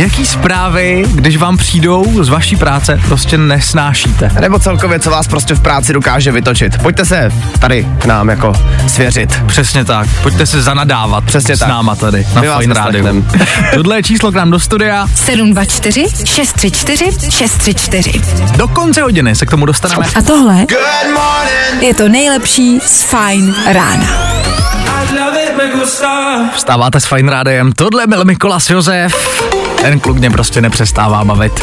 jaký 0.00 0.26
zprávy, 0.26 1.04
když 1.14 1.36
vám 1.36 1.56
přijdou 1.56 2.24
z 2.24 2.28
vaší 2.28 2.56
práce, 2.56 3.00
prostě 3.06 3.38
nesnášíte. 3.38 4.30
Nebo 4.40 4.58
celkově, 4.58 4.98
co 4.98 5.10
vás 5.10 5.28
prostě 5.28 5.54
v 5.54 5.60
práci 5.60 5.92
dokáže 5.92 6.32
vytočit. 6.32 6.78
Pojďte 6.82 7.04
se 7.04 7.32
tady 7.58 7.86
k 7.98 8.04
nám 8.04 8.28
jako 8.28 8.52
svěřit. 8.86 9.42
Přesně 9.46 9.84
tak. 9.84 10.08
Pojďte 10.22 10.46
se 10.46 10.62
zanadávat 10.62 11.24
Přesně 11.24 11.56
s 11.56 11.58
tak. 11.58 11.68
náma 11.68 11.96
tady 11.96 12.26
na 12.34 12.40
My 12.40 12.48
vás 12.48 12.60
Fine 12.60 12.74
Radio. 12.74 13.04
vyslechneme. 13.04 13.46
Tohle 13.74 13.96
je 13.98 14.02
číslo 14.02 14.32
k 14.32 14.34
nám 14.34 14.50
do 14.50 14.60
studia. 14.60 15.06
724 15.14 16.06
634 16.24 17.30
634. 17.30 18.20
Do 18.56 18.68
konce 18.68 19.02
hodiny 19.02 19.34
se 19.34 19.46
k 19.46 19.50
tomu 19.50 19.66
dostaneme. 19.66 20.06
A 20.14 20.22
tohle 20.22 20.66
je 21.80 21.94
to 21.94 22.08
nejlepší 22.08 22.80
z 22.80 23.02
Fajn 23.02 23.54
rána. 23.72 24.06
Vstáváte 26.54 27.00
s 27.00 27.06
Fine 27.06 27.32
Rádiem, 27.32 27.72
tohle 27.72 28.06
byl 28.06 28.24
Mikolas 28.24 28.70
Josef. 28.70 29.59
Ten 29.82 30.00
kluk 30.00 30.18
mě 30.18 30.30
prostě 30.30 30.60
nepřestává 30.60 31.24
bavit. 31.24 31.60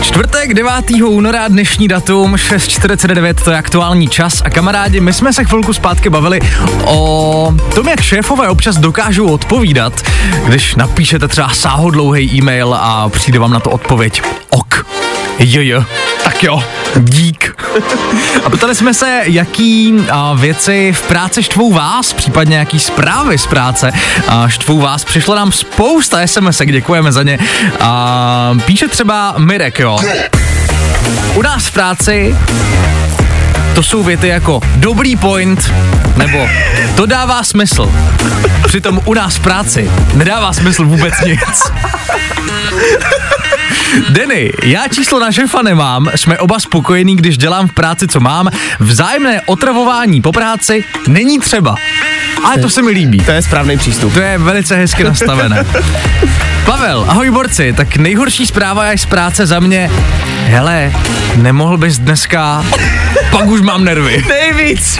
Čtvrtek 0.00 0.54
9. 0.54 0.72
února, 1.04 1.48
dnešní 1.48 1.88
datum, 1.88 2.34
6.49, 2.34 3.34
to 3.44 3.50
je 3.50 3.58
aktuální 3.58 4.08
čas. 4.08 4.42
A 4.44 4.50
kamarádi, 4.50 5.00
my 5.00 5.12
jsme 5.12 5.32
se 5.32 5.44
chvilku 5.44 5.72
zpátky 5.72 6.10
bavili 6.10 6.40
o 6.84 7.54
tom, 7.74 7.88
jak 7.88 8.00
šéfové 8.00 8.48
občas 8.48 8.76
dokážou 8.76 9.26
odpovídat, 9.26 9.92
když 10.44 10.74
napíšete 10.74 11.28
třeba 11.28 11.48
sáhodlouhý 11.48 12.38
e-mail 12.38 12.74
a 12.74 13.08
přijde 13.08 13.38
vám 13.38 13.52
na 13.52 13.60
to 13.60 13.70
odpověď 13.70 14.22
ok. 14.50 14.86
Jo, 15.38 15.62
jo. 15.62 15.84
Tak 16.24 16.42
jo, 16.42 16.64
dík. 16.96 17.62
A 18.44 18.50
ptali 18.50 18.74
jsme 18.74 18.94
se, 18.94 19.22
jaký 19.24 19.94
a, 20.10 20.34
věci 20.34 20.92
v 20.92 21.02
práci 21.02 21.42
štvou 21.42 21.72
vás, 21.72 22.12
případně 22.12 22.56
jaký 22.56 22.80
zprávy 22.80 23.38
z 23.38 23.46
práce 23.46 23.92
a, 24.28 24.48
štvou 24.48 24.78
vás. 24.78 25.04
Přišlo 25.04 25.34
nám 25.34 25.52
spousta 25.52 26.26
SMS, 26.26 26.62
děkujeme 26.64 27.12
za 27.12 27.22
ně. 27.22 27.38
A, 27.80 28.54
píše 28.64 28.88
třeba 28.88 29.34
Mirek, 29.38 29.78
jo. 29.78 29.98
U 31.34 31.42
nás 31.42 31.66
v 31.66 31.72
práci 31.72 32.36
to 33.74 33.82
jsou 33.82 34.02
věty 34.02 34.28
jako 34.28 34.60
dobrý 34.76 35.16
point, 35.16 35.72
nebo 36.16 36.48
to 36.94 37.06
dává 37.06 37.44
smysl. 37.44 37.92
Přitom 38.66 39.00
u 39.04 39.14
nás 39.14 39.36
v 39.36 39.40
práci 39.40 39.90
nedává 40.14 40.52
smysl 40.52 40.84
vůbec 40.84 41.14
nic. 41.24 41.40
Denny, 44.08 44.52
já 44.64 44.88
číslo 44.88 45.20
na 45.20 45.32
šefa 45.32 45.62
nemám, 45.62 46.10
jsme 46.14 46.38
oba 46.38 46.60
spokojení, 46.60 47.16
když 47.16 47.38
dělám 47.38 47.68
v 47.68 47.72
práci, 47.72 48.08
co 48.08 48.20
mám. 48.20 48.50
Vzájemné 48.80 49.40
otravování 49.46 50.22
po 50.22 50.32
práci 50.32 50.84
není 51.08 51.38
třeba. 51.38 51.74
Ale 52.44 52.58
to 52.58 52.70
se 52.70 52.82
mi 52.82 52.90
líbí. 52.90 53.18
To 53.18 53.30
je 53.30 53.42
správný 53.42 53.78
přístup. 53.78 54.14
To 54.14 54.20
je 54.20 54.38
velice 54.38 54.76
hezky 54.76 55.04
nastavené. 55.04 55.66
Pavel, 56.64 57.04
ahoj 57.08 57.30
borci, 57.30 57.72
tak 57.72 57.96
nejhorší 57.96 58.46
zpráva 58.46 58.86
je 58.86 58.98
z 58.98 59.06
práce 59.06 59.46
za 59.46 59.60
mě. 59.60 59.90
Hele, 60.46 60.92
nemohl 61.36 61.78
bys 61.78 61.98
dneska, 61.98 62.64
pak 63.30 63.46
už 63.46 63.60
mám 63.60 63.84
nervy. 63.84 64.24
Nejvíc. 64.28 64.98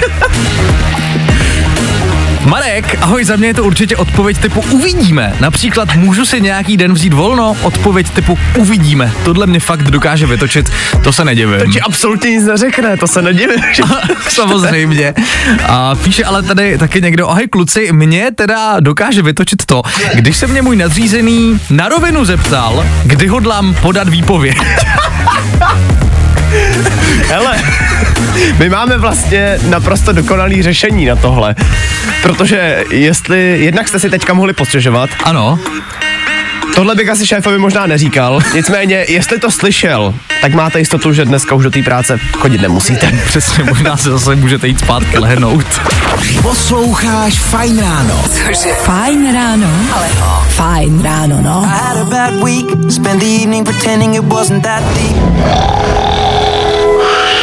Marek, 2.76 2.98
ahoj, 3.00 3.24
za 3.24 3.36
mě 3.36 3.48
je 3.48 3.54
to 3.54 3.64
určitě 3.64 3.96
odpověď 3.96 4.38
typu 4.38 4.64
uvidíme. 4.70 5.36
Například 5.40 5.94
můžu 5.94 6.26
si 6.26 6.40
nějaký 6.40 6.76
den 6.76 6.92
vzít 6.92 7.12
volno? 7.12 7.56
Odpověď 7.62 8.10
typu 8.10 8.38
uvidíme. 8.56 9.12
Tohle 9.24 9.46
mě 9.46 9.60
fakt 9.60 9.82
dokáže 9.82 10.26
vytočit, 10.26 10.70
to 11.04 11.12
se 11.12 11.24
nedivím. 11.24 11.58
To 11.58 11.66
ti 11.66 11.80
absolutně 11.80 12.30
nic 12.30 12.44
neřekne, 12.44 12.96
to 12.96 13.06
se 13.06 13.22
nedivím. 13.22 13.60
Samozřejmě. 14.28 15.14
A 15.68 15.94
píše 15.94 16.24
ale 16.24 16.42
tady 16.42 16.78
taky 16.78 17.02
někdo, 17.02 17.28
ahoj 17.28 17.46
kluci, 17.46 17.92
mě 17.92 18.30
teda 18.34 18.80
dokáže 18.80 19.22
vytočit 19.22 19.66
to, 19.66 19.82
když 20.14 20.36
se 20.36 20.46
mě 20.46 20.62
můj 20.62 20.76
nadřízený 20.76 21.60
na 21.70 21.88
rovinu 21.88 22.24
zeptal, 22.24 22.86
kdy 23.04 23.26
hodlám 23.26 23.74
podat 23.74 24.08
výpověď. 24.08 24.56
Hele, 27.28 27.62
my 28.58 28.68
máme 28.68 28.98
vlastně 28.98 29.58
naprosto 29.68 30.12
dokonalý 30.12 30.62
řešení 30.62 31.06
na 31.06 31.16
tohle. 31.16 31.54
Protože 32.26 32.84
jestli, 32.90 33.58
jednak 33.60 33.88
jste 33.88 33.98
si 33.98 34.10
teďka 34.10 34.34
mohli 34.34 34.52
postěžovat, 34.52 35.10
Ano, 35.24 35.58
tohle 36.74 36.94
bych 36.94 37.08
asi 37.08 37.26
šéfovi 37.26 37.58
možná 37.58 37.86
neříkal, 37.86 38.40
nicméně, 38.54 39.04
jestli 39.08 39.38
to 39.38 39.50
slyšel, 39.50 40.14
tak 40.40 40.54
máte 40.54 40.78
jistotu, 40.78 41.12
že 41.12 41.24
dneska 41.24 41.54
už 41.54 41.64
do 41.64 41.70
té 41.70 41.82
práce 41.82 42.18
chodit 42.38 42.60
nemusíte. 42.60 43.12
přesně, 43.26 43.64
možná 43.64 43.96
se 43.96 44.10
zase 44.10 44.36
můžete 44.36 44.68
jít 44.68 44.78
zpátky 44.78 45.18
lehnout. 45.18 45.66
Posloucháš 46.42 47.38
Fajn 47.38 47.80
ráno. 47.80 48.22
Cože? 48.22 48.74
Fajn 48.74 49.34
ráno. 49.34 49.70
Ale 49.94 50.08
fajn 50.48 51.02
ráno, 51.02 51.42
no. 51.42 51.70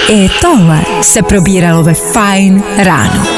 I 0.09 0.29
tohle 0.41 0.81
se 1.01 1.23
probíralo 1.23 1.83
ve 1.83 1.93
Fajn 1.93 2.63
ráno. 2.77 3.32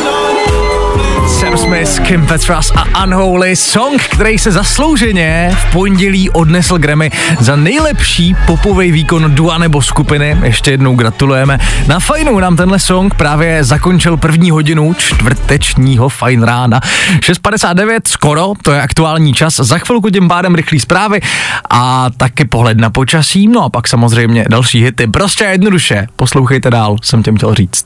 Sam 1.56 1.68
Smith, 1.68 2.00
Kim 2.08 2.26
Petras 2.26 2.72
a 2.76 3.04
Unholy 3.04 3.56
Song, 3.56 4.02
který 4.02 4.40
se 4.40 4.52
zaslouženě 4.52 5.52
v 5.60 5.72
pondělí 5.72 6.30
odnesl 6.30 6.78
Grammy 6.78 7.12
za 7.40 7.56
nejlepší 7.56 8.36
popový 8.48 8.92
výkon 8.92 9.36
dua 9.36 9.58
nebo 9.58 9.82
skupiny. 9.82 10.38
Ještě 10.44 10.72
jednou 10.72 10.96
gratulujeme. 10.96 11.60
Na 11.88 12.00
Fajnu 12.00 12.40
nám 12.40 12.56
tenhle 12.56 12.80
song 12.80 13.14
právě 13.14 13.64
zakončil 13.64 14.18
první 14.18 14.52
hodinu 14.52 14.94
čtvrtečního 14.94 16.10
Fajn 16.10 16.44
rána. 16.44 16.80
6.59 17.20 18.00
skoro, 18.08 18.54
to 18.62 18.72
je 18.72 18.82
aktuální 18.82 19.34
čas. 19.34 19.56
Za 19.56 19.78
chvilku 19.78 20.10
tím 20.10 20.28
pádem 20.28 20.56
rychlý 20.56 20.80
zprávy 20.80 21.22
a 21.70 22.10
taky 22.18 22.46
pohled 22.46 22.78
na 22.78 22.90
počasí. 22.90 23.48
No 23.48 23.64
a 23.64 23.70
pak 23.70 23.88
samozřejmě 23.88 24.46
další 24.50 24.84
hity. 24.84 25.08
Prostě 25.08 25.44
jednoduše. 25.44 26.08
Poslouchejte 26.16 26.70
dál, 26.70 26.96
jsem 27.04 27.24
těm 27.24 27.36
chtěl 27.36 27.56
říct. 27.56 27.84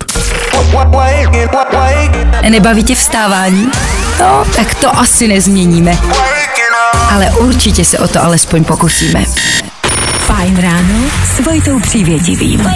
Nebaví 2.50 2.84
tě 2.84 2.96
vstávání? 2.96 3.72
No, 4.20 4.46
tak 4.56 4.76
to 4.76 5.00
asi 5.00 5.28
nezměníme. 5.28 5.98
Ale 7.12 7.26
určitě 7.26 7.86
se 7.86 8.00
o 8.00 8.08
to 8.08 8.24
alespoň 8.24 8.64
pokusíme. 8.64 9.24
Fajn 10.20 10.62
ráno 10.62 11.10
s 11.36 11.40
Vojtou 11.46 11.80
Přívětivým. 11.80 12.68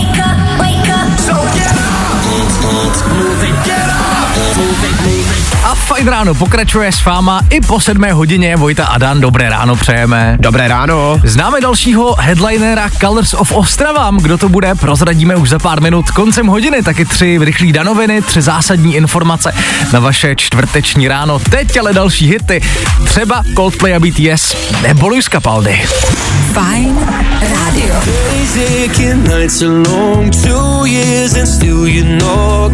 A 5.64 5.76
fajn 5.76 6.08
ráno 6.08 6.34
pokračuje 6.34 6.92
s 6.92 7.06
váma 7.06 7.42
i 7.50 7.62
po 7.62 7.80
sedmé 7.80 8.14
hodině. 8.14 8.56
Vojta 8.56 8.86
a 8.86 8.98
Dan, 8.98 9.22
dobré 9.22 9.50
ráno 9.50 9.76
přejeme. 9.76 10.38
Dobré 10.40 10.68
ráno. 10.68 11.22
Známe 11.24 11.62
dalšího 11.62 12.16
headlinera 12.20 12.90
Colors 13.02 13.34
of 13.34 13.52
Ostrava. 13.52 14.12
Kdo 14.22 14.38
to 14.38 14.50
bude, 14.50 14.76
prozradíme 14.76 15.36
už 15.36 15.50
za 15.50 15.60
pár 15.60 15.82
minut. 15.82 16.12
Koncem 16.12 16.48
hodiny 16.48 16.84
taky 16.84 17.06
tři 17.06 17.40
rychlý 17.42 17.72
danoviny, 17.72 18.22
tři 18.22 18.42
zásadní 18.42 18.96
informace 18.96 19.54
na 19.94 20.00
vaše 20.00 20.36
čtvrteční 20.36 21.08
ráno. 21.08 21.40
Teď 21.40 21.78
ale 21.78 21.94
další 21.94 22.28
hity, 22.28 22.62
třeba 23.06 23.44
Coldplay 23.56 23.96
a 23.96 24.00
BTS 24.00 24.56
nebo 24.82 25.08
Luis 25.08 25.26
Capaldi. 25.26 25.82
Fajn 26.54 26.98
rádio. 27.42 27.96
Taking 28.54 29.28
nights 29.28 29.62
alone, 29.62 30.30
two 30.30 30.86
years 30.86 31.36
and 31.36 31.48
still 31.48 31.88
you 31.88 32.06
know. 32.06 32.72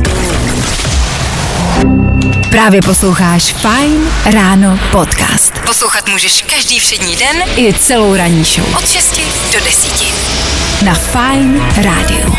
Právě 2.49 2.81
posloucháš 2.81 3.53
Fajn 3.53 4.01
ráno 4.33 4.79
podcast. 4.91 5.53
Poslouchat 5.65 6.09
můžeš 6.09 6.41
každý 6.41 6.79
všední 6.79 7.15
den 7.15 7.37
i 7.57 7.73
celou 7.73 8.15
ranní 8.15 8.43
show. 8.43 8.75
Od 8.75 8.87
6 8.87 9.21
do 9.53 9.65
10. 9.65 9.91
Na 10.85 10.93
Fajn 10.93 11.61
rádiu. 11.83 12.35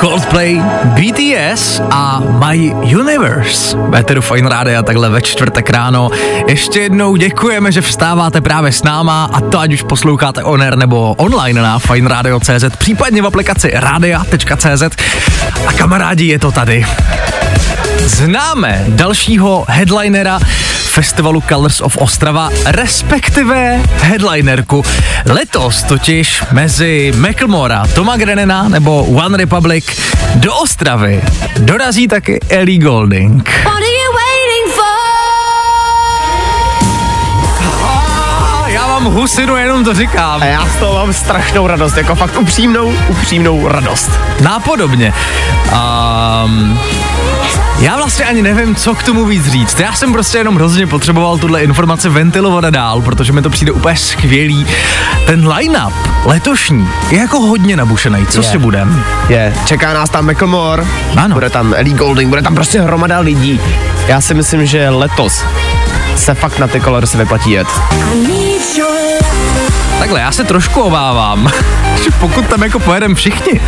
Coldplay, 0.00 0.60
BTS 0.84 1.80
a 1.90 2.20
My 2.20 2.70
Universe. 2.70 3.76
Beteru 3.76 4.20
Fine 4.20 4.48
Rádia 4.48 4.82
takhle 4.82 5.08
ve 5.10 5.22
čtvrtek 5.22 5.70
ráno. 5.70 6.10
Ještě 6.48 6.80
jednou 6.80 7.16
děkujeme, 7.16 7.72
že 7.72 7.80
vstáváte 7.80 8.40
právě 8.40 8.72
s 8.72 8.82
náma 8.82 9.30
a 9.32 9.40
to 9.40 9.58
ať 9.58 9.72
už 9.72 9.82
posloucháte 9.82 10.42
on 10.42 10.62
air 10.62 10.76
nebo 10.76 11.14
online 11.14 11.62
na 11.62 11.78
fineradio.cz, 11.78 12.64
případně 12.78 13.22
v 13.22 13.26
aplikaci 13.26 13.70
radia.cz 13.74 14.82
a 15.66 15.72
kamarádi 15.72 16.26
je 16.26 16.38
to 16.38 16.52
tady. 16.52 16.86
Známe 18.06 18.84
dalšího 18.88 19.64
headlinera 19.68 20.40
festivalu 20.90 21.42
Colors 21.48 21.80
of 21.80 21.96
Ostrava, 21.96 22.50
respektive 22.66 23.80
headlinerku. 24.00 24.84
Letos 25.26 25.82
totiž 25.82 26.42
mezi 26.52 27.12
Macklemora, 27.16 27.86
Toma 27.94 28.16
Grenena 28.16 28.68
nebo 28.68 29.04
One 29.04 29.36
Republic 29.36 29.84
do 30.34 30.54
Ostravy 30.54 31.22
dorazí 31.58 32.08
taky 32.08 32.40
Ellie 32.48 32.78
Golding. 32.78 33.50
A 33.66 33.80
Já 38.68 38.86
mám 38.86 39.04
husinu, 39.04 39.56
jenom 39.56 39.84
to 39.84 39.94
říkám. 39.94 40.42
A 40.42 40.44
já 40.44 40.66
z 40.66 40.76
toho 40.76 40.94
mám 40.94 41.12
strašnou 41.12 41.66
radost, 41.66 41.96
jako 41.96 42.14
fakt 42.14 42.36
upřímnou, 42.40 42.94
upřímnou 43.08 43.68
radost. 43.68 44.10
Nápodobně. 44.40 45.12
Um, 46.44 46.80
já 47.80 47.96
vlastně 47.96 48.24
ani 48.24 48.42
nevím, 48.42 48.74
co 48.74 48.94
k 48.94 49.02
tomu 49.02 49.24
víc 49.24 49.46
říct. 49.48 49.80
Já 49.80 49.92
jsem 49.92 50.12
prostě 50.12 50.38
jenom 50.38 50.54
hrozně 50.54 50.86
potřeboval 50.86 51.38
tuhle 51.38 51.62
informace 51.62 52.08
ventilovat 52.08 52.64
a 52.64 52.70
dál, 52.70 53.02
protože 53.02 53.32
mi 53.32 53.42
to 53.42 53.50
přijde 53.50 53.72
úplně 53.72 53.96
skvělý. 53.96 54.66
Ten 55.26 55.48
line-up 55.48 55.92
letošní 56.24 56.88
je 57.10 57.18
jako 57.18 57.40
hodně 57.40 57.76
nabušený. 57.76 58.26
Co 58.26 58.40
Je. 58.40 58.44
si 58.44 58.58
budem? 58.58 59.04
Je, 59.28 59.54
čeká 59.64 59.94
nás 59.94 60.10
tam 60.10 60.26
Macklemore, 60.26 60.84
Ano. 61.16 61.34
bude 61.34 61.50
tam 61.50 61.74
Ellie 61.76 61.96
Golding, 61.96 62.28
bude 62.28 62.42
tam 62.42 62.54
prostě 62.54 62.80
hromada 62.80 63.18
lidí. 63.20 63.60
Já 64.08 64.20
si 64.20 64.34
myslím, 64.34 64.66
že 64.66 64.88
letos 64.88 65.44
se 66.16 66.34
fakt 66.34 66.58
na 66.58 66.66
ty 66.68 66.80
Colors 66.80 67.14
vyplatí 67.14 67.50
jet. 67.50 67.68
Takhle, 70.00 70.20
já 70.20 70.32
se 70.32 70.44
trošku 70.44 70.80
obávám, 70.80 71.50
že 72.04 72.10
pokud 72.20 72.46
tam 72.46 72.62
jako 72.62 72.78
pojedeme 72.78 73.14
všichni, 73.14 73.60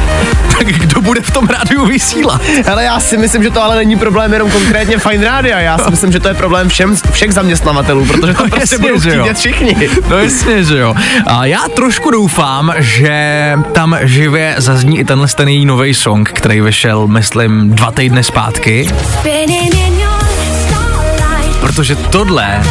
tak 0.58 0.66
kdo 0.66 1.00
bude 1.00 1.20
v 1.20 1.30
tom 1.30 1.46
rádiu 1.46 1.86
vysílat? 1.86 2.42
Hele, 2.64 2.84
já 2.84 3.00
si 3.00 3.16
myslím, 3.16 3.42
že 3.42 3.50
to 3.50 3.62
ale 3.62 3.76
není 3.76 3.96
problém 3.96 4.32
jenom 4.32 4.50
konkrétně 4.50 4.98
Fine 4.98 5.24
Rádia, 5.24 5.60
já 5.60 5.78
si 5.78 5.90
myslím, 5.90 6.12
že 6.12 6.20
to 6.20 6.28
je 6.28 6.34
problém 6.34 6.68
všem, 6.68 6.96
všech 7.12 7.32
zaměstnavatelů, 7.32 8.04
protože 8.06 8.34
to 8.34 8.42
No 8.44 8.50
prostě 8.50 8.74
jasně, 8.74 8.78
budou 8.78 9.24
chtít 9.24 9.38
všichni. 9.38 9.76
No 10.08 10.18
jasně, 10.18 10.64
že 10.64 10.78
jo. 10.78 10.94
A 11.26 11.44
já 11.46 11.60
trošku 11.76 12.10
doufám, 12.10 12.74
že 12.78 13.52
tam 13.72 13.96
živě 14.02 14.54
zazní 14.58 14.98
i 14.98 15.04
tenhle 15.04 15.26
ten 15.28 15.48
její 15.48 15.66
nový 15.66 15.94
song, 15.94 16.28
který 16.28 16.60
vyšel, 16.60 17.06
myslím, 17.08 17.70
dva 17.70 17.90
týdny 17.90 18.24
zpátky, 18.24 18.88
protože 21.60 21.96
tohle 21.96 22.62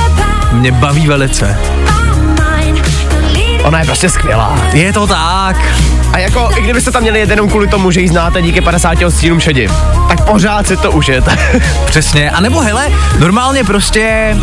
mě 0.52 0.72
baví 0.72 1.08
velice. 1.08 1.58
Ona 3.64 3.80
je 3.80 3.86
prostě 3.86 4.10
skvělá. 4.10 4.60
Je 4.74 4.94
to 4.94 5.08
tak. 5.08 5.56
A 6.14 6.18
jako, 6.18 6.50
i 6.58 6.62
kdybyste 6.62 6.92
tam 6.92 7.02
měli 7.02 7.20
jet 7.20 7.30
jenom 7.30 7.50
kvůli 7.50 7.68
tomu, 7.68 7.92
že 7.92 8.02
ji 8.02 8.08
znáte 8.08 8.42
díky 8.42 8.62
50 8.62 8.98
stínům 9.10 9.40
šedi, 9.40 9.70
tak 10.08 10.26
pořád 10.26 10.68
si 10.68 10.78
to 10.78 10.92
užijete. 10.92 11.38
Přesně. 11.86 12.32
A 12.32 12.42
nebo 12.42 12.60
hele, 12.60 12.90
normálně 13.20 13.64
prostě, 13.64 14.36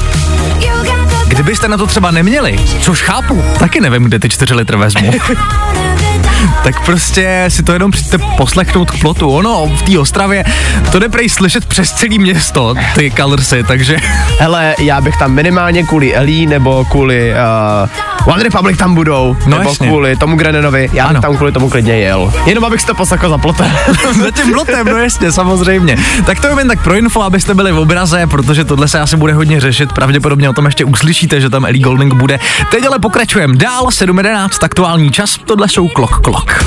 kdybyste 1.29 1.69
na 1.69 1.77
to 1.77 1.87
třeba 1.87 2.11
neměli, 2.11 2.57
což 2.81 3.03
chápu, 3.03 3.45
taky 3.59 3.81
nevím, 3.81 4.05
kde 4.05 4.19
ty 4.19 4.29
čtyři 4.29 4.55
litr 4.55 4.77
vezmu, 4.77 5.13
tak 6.65 6.85
prostě 6.85 7.45
si 7.49 7.63
to 7.63 7.73
jenom 7.73 7.91
přijďte 7.91 8.19
poslechnout 8.19 8.91
k 8.91 9.01
plotu. 9.01 9.31
Ono 9.31 9.67
v 9.67 9.83
té 9.83 9.99
Ostravě 9.99 10.45
to 10.93 10.99
jde 10.99 11.09
prej 11.09 11.29
slyšet 11.29 11.67
přes 11.67 11.93
celý 11.93 12.19
město, 12.19 12.75
ty 12.95 13.13
colorsy, 13.17 13.65
takže 13.65 13.97
Hele, 14.39 14.75
já 14.79 15.01
bych 15.01 15.17
tam 15.17 15.33
minimálně 15.33 15.83
kvůli 15.83 16.15
Elí 16.15 16.47
nebo 16.47 16.85
kvůli 16.85 17.33
uh, 17.33 18.18
One 18.29 18.43
Republic 18.43 18.79
tam 18.79 18.95
budou, 18.95 19.37
No 19.47 19.59
nebo 19.59 19.71
jasně. 19.71 19.89
kvůli 19.89 20.17
tomu 20.17 20.37
Grenenovi, 20.37 20.91
já 20.93 21.09
bych 21.09 21.21
tam 21.21 21.37
kvůli 21.37 21.53
tomu 21.53 21.71
klidně 21.71 21.99
jel. 21.99 22.33
Jenom 22.47 22.65
abych 22.65 22.81
si 22.81 22.87
to 22.87 22.95
poslechl 22.95 23.29
za 23.29 23.39
plotem. 23.39 23.73
za 24.23 24.31
tím 24.31 24.53
plotem, 24.53 24.87
no 24.87 24.97
jasně, 24.97 25.33
samozřejmě. 25.33 25.97
Tak 26.27 26.41
to 26.41 26.47
je 26.47 26.55
jen 26.59 26.69
tak 26.69 26.83
pro 26.83 26.95
info, 26.95 27.23
abyste 27.23 27.55
byli 27.55 27.73
v 27.73 27.79
obraze, 27.79 28.27
protože 28.27 28.65
tohle 28.65 28.89
se 28.89 29.01
asi 29.01 29.17
bude 29.17 29.33
hodně 29.33 29.61
řešit. 29.61 29.93
Pravděpodobně 29.93 30.51
o 30.51 30.53
tom 30.53 30.67
ještě 30.67 30.85
uslyšíte, 30.85 31.41
že 31.41 31.51
tam 31.51 31.65
Ellie 31.65 31.83
Golding 31.83 32.15
bude. 32.15 32.39
Teď 32.71 32.87
ale 32.87 32.99
pokračujeme 32.99 33.57
dál, 33.57 33.87
7.11, 33.87 34.49
aktuální 34.63 35.11
čas, 35.11 35.39
tohle 35.45 35.69
jsou 35.69 35.89
Klok 35.89 36.21
Klok. 36.21 36.65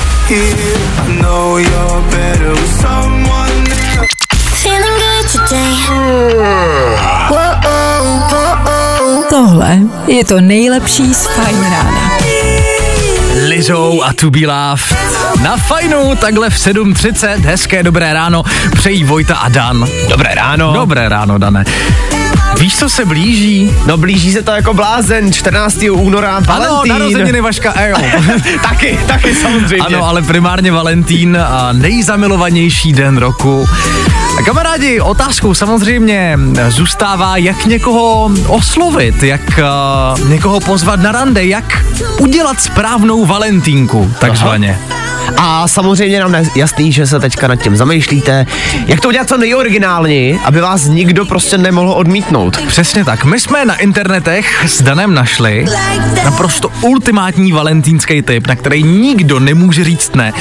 Feeling 4.62 4.98
good 4.98 5.48
today. 5.48 5.72
Tohle 9.32 9.78
je 10.06 10.24
to 10.24 10.40
nejlepší 10.40 11.14
z 11.14 11.26
Fajn 11.26 11.62
rána. 11.62 12.10
Lizou 13.48 14.02
a 14.02 14.12
To 14.12 14.30
Be 14.30 14.38
Loved. 14.46 14.96
Na 15.42 15.56
fajnu, 15.56 16.16
takhle 16.16 16.50
v 16.50 16.54
7.30, 16.54 17.40
hezké 17.40 17.82
dobré 17.82 18.12
ráno, 18.14 18.42
přejí 18.74 19.04
Vojta 19.04 19.36
a 19.36 19.48
Dan. 19.48 19.86
Dobré 20.08 20.34
ráno. 20.34 20.72
Dobré 20.72 21.08
ráno, 21.08 21.38
Dane. 21.38 21.64
Víš, 22.58 22.76
co 22.76 22.88
se 22.88 23.04
blíží? 23.04 23.70
No 23.86 23.96
blíží 23.96 24.32
se 24.32 24.42
to 24.42 24.50
jako 24.50 24.74
blázen, 24.74 25.32
14. 25.32 25.78
února, 25.90 26.36
Ano, 26.36 26.46
Valentín. 26.46 26.92
narozeniny 26.92 27.40
Vaška 27.40 27.72
Ejo. 27.72 27.96
taky, 28.62 28.98
taky 29.06 29.34
samozřejmě. 29.34 29.86
Ano, 29.86 30.04
ale 30.04 30.22
primárně 30.22 30.72
Valentín 30.72 31.38
a 31.48 31.72
nejzamilovanější 31.72 32.92
den 32.92 33.16
roku. 33.16 33.68
Kamarádi, 34.40 35.00
otázkou 35.00 35.54
samozřejmě 35.54 36.38
zůstává, 36.68 37.36
jak 37.36 37.64
někoho 37.64 38.30
oslovit, 38.46 39.22
jak 39.22 39.40
uh, 40.20 40.28
někoho 40.28 40.60
pozvat 40.60 41.00
na 41.00 41.12
rande, 41.12 41.44
jak 41.44 41.84
udělat 42.18 42.60
správnou 42.60 43.24
Valentínku, 43.24 44.12
takzvaně. 44.18 44.78
A 45.36 45.68
samozřejmě 45.68 46.20
nám 46.20 46.34
je 46.34 46.44
jasný, 46.56 46.92
že 46.92 47.06
se 47.06 47.20
teďka 47.20 47.48
nad 47.48 47.56
tím 47.56 47.76
zamýšlíte, 47.76 48.46
jak 48.86 49.00
to 49.00 49.08
udělat 49.08 49.28
co 49.28 49.36
nejoriginálněji, 49.36 50.40
aby 50.44 50.60
vás 50.60 50.84
nikdo 50.84 51.24
prostě 51.24 51.58
nemohl 51.58 51.92
odmítnout. 51.92 52.56
Přesně 52.66 53.04
tak. 53.04 53.24
My 53.24 53.40
jsme 53.40 53.64
na 53.64 53.76
internetech 53.76 54.64
s 54.66 54.82
Danem 54.82 55.14
našli 55.14 55.66
naprosto 56.24 56.72
ultimátní 56.80 57.52
valentínský 57.52 58.22
tip, 58.22 58.46
na 58.46 58.56
který 58.56 58.82
nikdo 58.82 59.40
nemůže 59.40 59.84
říct 59.84 60.14
ne. 60.14 60.32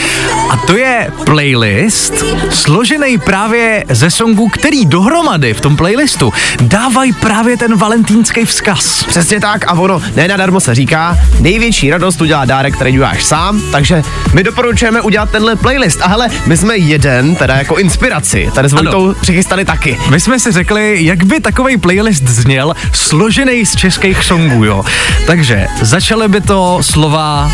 A 0.51 0.58
to 0.58 0.77
je 0.77 1.12
playlist 1.25 2.13
složený 2.50 3.17
právě 3.17 3.86
ze 3.89 4.10
songů, 4.10 4.50
který 4.50 4.86
dohromady 4.86 5.53
v 5.53 5.62
tom 5.62 5.77
playlistu 5.77 6.34
dávají 6.62 7.13
právě 7.13 7.58
ten 7.58 7.75
valentínský 7.77 8.46
vzkaz. 8.46 9.03
Přesně 9.03 9.39
tak 9.39 9.67
a 9.67 9.74
ono 9.74 10.01
nenadarmo 10.15 10.60
se 10.60 10.75
říká, 10.75 11.17
největší 11.39 11.89
radost 11.89 12.22
udělá 12.22 12.46
dárek, 12.46 12.75
který 12.75 12.91
uděláš 12.91 13.24
sám, 13.24 13.62
takže 13.72 14.03
my 14.34 14.43
doporučujeme 14.43 15.01
udělat 15.01 15.29
tenhle 15.29 15.55
playlist. 15.55 16.00
A 16.01 16.08
hele, 16.08 16.29
my 16.46 16.58
jsme 16.58 16.77
jeden, 16.77 17.36
teda 17.36 17.55
jako 17.55 17.75
inspiraci, 17.77 18.50
tady 18.55 18.70
s 18.70 18.74
Ano. 18.74 18.91
Vojtou 18.91 19.22
přichystali 19.22 19.65
taky. 19.65 19.98
My 20.10 20.20
jsme 20.20 20.39
si 20.39 20.51
řekli, 20.51 21.05
jak 21.05 21.24
by 21.24 21.39
takový 21.39 21.77
playlist 21.77 22.27
zněl, 22.27 22.74
složený 22.93 23.65
z 23.65 23.75
českých 23.75 24.24
songů, 24.24 24.65
jo. 24.65 24.84
Takže 25.27 25.67
začaly 25.81 26.27
by 26.27 26.41
to 26.41 26.77
slova 26.81 27.51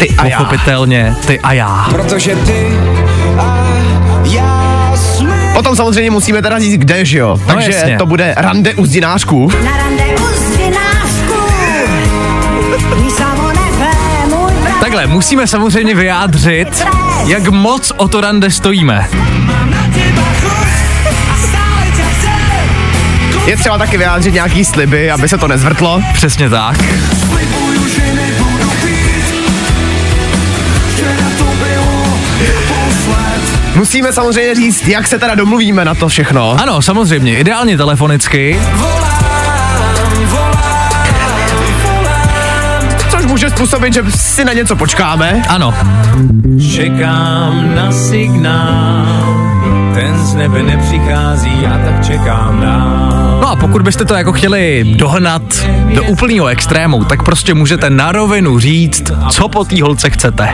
Ty 0.00 0.14
a 0.18 0.26
já. 0.26 0.38
pochopitelně 0.38 1.16
ty 1.26 1.40
a 1.40 1.52
já. 1.52 1.86
Protože 1.90 2.25
ty 2.34 2.78
a 3.38 3.66
já 4.24 4.92
jsme 4.96 5.50
Potom 5.54 5.76
samozřejmě 5.76 6.10
musíme 6.10 6.42
teda 6.42 6.58
říct, 6.58 6.76
kde, 6.76 7.04
že 7.04 7.18
jo? 7.18 7.38
Takže 7.46 7.70
No 7.70 7.76
jasně. 7.76 7.98
to 7.98 8.06
bude 8.06 8.34
rande 8.36 8.74
u 8.74 8.86
zdinářků. 8.86 9.52
Na 9.64 9.76
rande 9.76 10.04
u 10.20 10.26
bratr 14.64 14.80
Takhle, 14.80 15.06
musíme 15.06 15.46
samozřejmě 15.46 15.94
vyjádřit, 15.94 16.86
jak 17.26 17.48
moc 17.48 17.92
o 17.96 18.08
to 18.08 18.20
rande 18.20 18.50
stojíme. 18.50 19.08
Je 23.46 23.56
třeba 23.56 23.78
taky 23.78 23.96
vyjádřit 23.98 24.34
nějaký 24.34 24.64
sliby, 24.64 25.10
aby 25.10 25.28
se 25.28 25.38
to 25.38 25.48
nezvrtlo. 25.48 26.02
Přesně 26.14 26.50
tak. 26.50 26.76
Musíme 33.76 34.12
samozřejmě 34.12 34.54
říct, 34.54 34.88
jak 34.88 35.06
se 35.06 35.18
teda 35.18 35.34
domluvíme 35.34 35.84
na 35.84 35.94
to 35.94 36.08
všechno. 36.08 36.56
Ano, 36.62 36.82
samozřejmě, 36.82 37.38
ideálně 37.38 37.76
telefonicky. 37.76 38.58
Což 43.10 43.24
může 43.26 43.50
způsobit, 43.50 43.94
že 43.94 44.02
si 44.10 44.44
na 44.44 44.52
něco 44.52 44.76
počkáme. 44.76 45.42
Ano, 45.48 45.74
Čekám 46.74 47.74
na 47.74 47.92
signál, 47.92 49.36
ten 49.94 50.26
z 50.26 50.34
nebe 50.34 50.62
nepřichází 50.62 51.66
a 51.66 51.78
tak 51.84 52.06
čekám 52.06 52.60
dál. 52.60 53.38
no 53.42 53.50
a 53.50 53.56
pokud 53.56 53.82
byste 53.82 54.04
to 54.04 54.14
jako 54.14 54.32
chtěli 54.32 54.84
dohnat 54.96 55.42
do 55.94 56.04
úplného 56.04 56.46
extrému, 56.46 57.04
tak 57.04 57.22
prostě 57.22 57.54
můžete 57.54 57.90
na 57.90 58.12
rovinu 58.12 58.58
říct, 58.58 59.12
co 59.30 59.48
po 59.48 59.64
té 59.64 59.82
holce 59.82 60.10
chcete. 60.10 60.48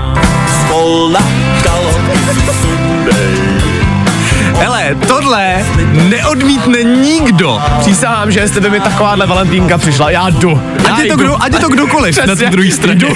Hele, 4.58 4.96
tohle 5.08 5.64
neodmítne 6.08 6.82
nikdo. 6.82 7.62
Přísahám, 7.80 8.30
že 8.30 8.40
jestli 8.40 8.60
by 8.60 8.70
mi 8.70 8.80
takováhle 8.80 9.26
Valentínka 9.26 9.78
přišla, 9.78 10.10
já 10.10 10.30
jdu. 10.30 10.62
Ať 10.92 10.98
je, 10.98 11.06
to 11.08 11.16
jdu. 11.16 11.22
kdo, 11.24 11.42
ať 11.42 11.52
je 11.52 11.58
to 11.58 11.68
kdokoliv 11.68 12.26
na 12.26 12.34
té 12.36 12.50
druhé 12.50 12.70
straně. 12.70 13.00
jdu. 13.00 13.08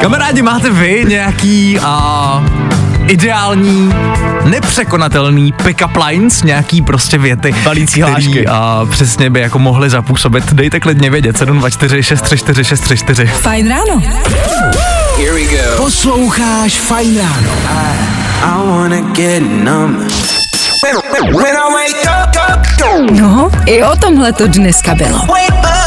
Kamarádi, 0.00 0.42
máte 0.42 0.70
vy 0.70 1.04
nějaký 1.08 1.78
a, 1.82 2.44
ideální, 3.08 3.94
nepřekonatelný 4.44 5.52
pick-up 5.52 6.06
lines, 6.06 6.42
nějaký 6.42 6.82
prostě 6.82 7.18
věty, 7.18 7.54
Balící 7.64 7.86
který 8.02 8.12
hlášky. 8.12 8.46
a, 8.46 8.86
přesně 8.90 9.30
by 9.30 9.40
jako 9.40 9.58
mohly 9.58 9.90
zapůsobit. 9.90 10.52
Dejte 10.52 10.80
klidně 10.80 11.10
vědět, 11.10 11.36
724 11.38 12.02
634 12.02 12.64
634. 12.64 13.26
Fajn 13.26 13.68
ráno. 13.68 14.02
Posloucháš 15.76 16.80
Fajn 16.80 17.18
ráno. 17.18 17.52
I 18.44 18.66
wanna 18.66 19.00
get 19.14 19.42
numb. 19.42 19.96
When 21.34 21.56
I 21.56 21.74
wake 21.74 22.04
up, 22.04 22.36
up, 22.50 22.66
up, 22.82 23.10
No, 23.10 23.50
i 23.66 23.82
o 23.82 23.96
tomhle 23.96 24.32
to 24.32 24.46
dneska 24.46 24.94
bylo. 24.94 25.18
wake 25.18 25.52
up. 25.52 25.81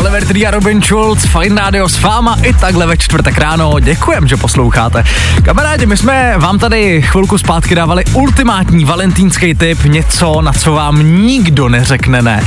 Oliver 0.00 0.26
Tree 0.26 0.46
a 0.46 0.50
Robin 0.50 0.82
Schulz, 0.82 1.26
Fine 1.26 1.60
Radio 1.60 1.88
s 1.88 2.00
váma 2.00 2.36
i 2.42 2.52
takhle 2.52 2.86
ve 2.86 2.96
čtvrtek 2.96 3.38
ráno. 3.38 3.80
Děkujem, 3.80 4.28
že 4.28 4.36
posloucháte. 4.36 5.04
Kamarádi, 5.42 5.86
my 5.86 5.96
jsme 5.96 6.34
vám 6.38 6.58
tady 6.58 7.02
chvilku 7.02 7.38
zpátky 7.38 7.74
dávali 7.74 8.04
ultimátní 8.12 8.84
valentýnský 8.84 9.54
tip, 9.54 9.84
něco, 9.84 10.42
na 10.42 10.52
co 10.52 10.72
vám 10.72 11.24
nikdo 11.26 11.68
neřekne 11.68 12.22
ne. 12.22 12.44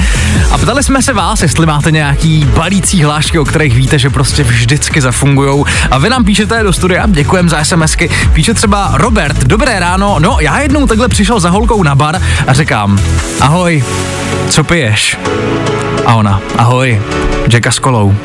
A 0.52 0.58
ptali 0.58 0.84
jsme 0.84 1.02
se 1.02 1.13
vás, 1.13 1.42
jestli 1.42 1.66
máte 1.66 1.92
nějaký 1.92 2.46
balící 2.46 3.04
hlášky, 3.04 3.39
o 3.39 3.46
kterých 3.46 3.76
víte, 3.76 4.00
že 4.00 4.10
prostě 4.10 4.44
vždycky 4.44 5.02
zafungujou. 5.02 5.66
A 5.92 5.98
vy 5.98 6.10
nám 6.10 6.26
píšete 6.26 6.63
do 6.63 6.74
studia, 6.74 7.08
děkujem 7.08 7.50
za 7.50 7.63
SMSky. 7.63 8.10
Píše 8.34 8.54
třeba 8.54 8.92
Robert, 8.94 9.44
dobré 9.44 9.80
ráno, 9.80 10.20
no 10.20 10.38
já 10.39 10.60
jednou 10.60 10.88
takhle 10.88 11.08
přišel 11.08 11.39
za 11.39 11.50
holkou 11.50 11.84
na 11.84 11.96
bar 11.96 12.22
a 12.48 12.54
říkám, 12.54 13.00
ahoj, 13.42 13.84
co 14.50 14.63
piješ? 14.63 15.18
A 16.06 16.16
ona, 16.16 16.42
ahoj, 16.58 17.02
Jacka 17.49 17.71
s 17.71 17.79
kolou. 17.79 18.15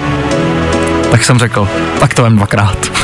Tak 1.10 1.24
jsem 1.24 1.38
řekl, 1.38 1.68
tak 2.00 2.14
to 2.14 2.22
vem 2.22 2.36
dvakrát. 2.36 2.78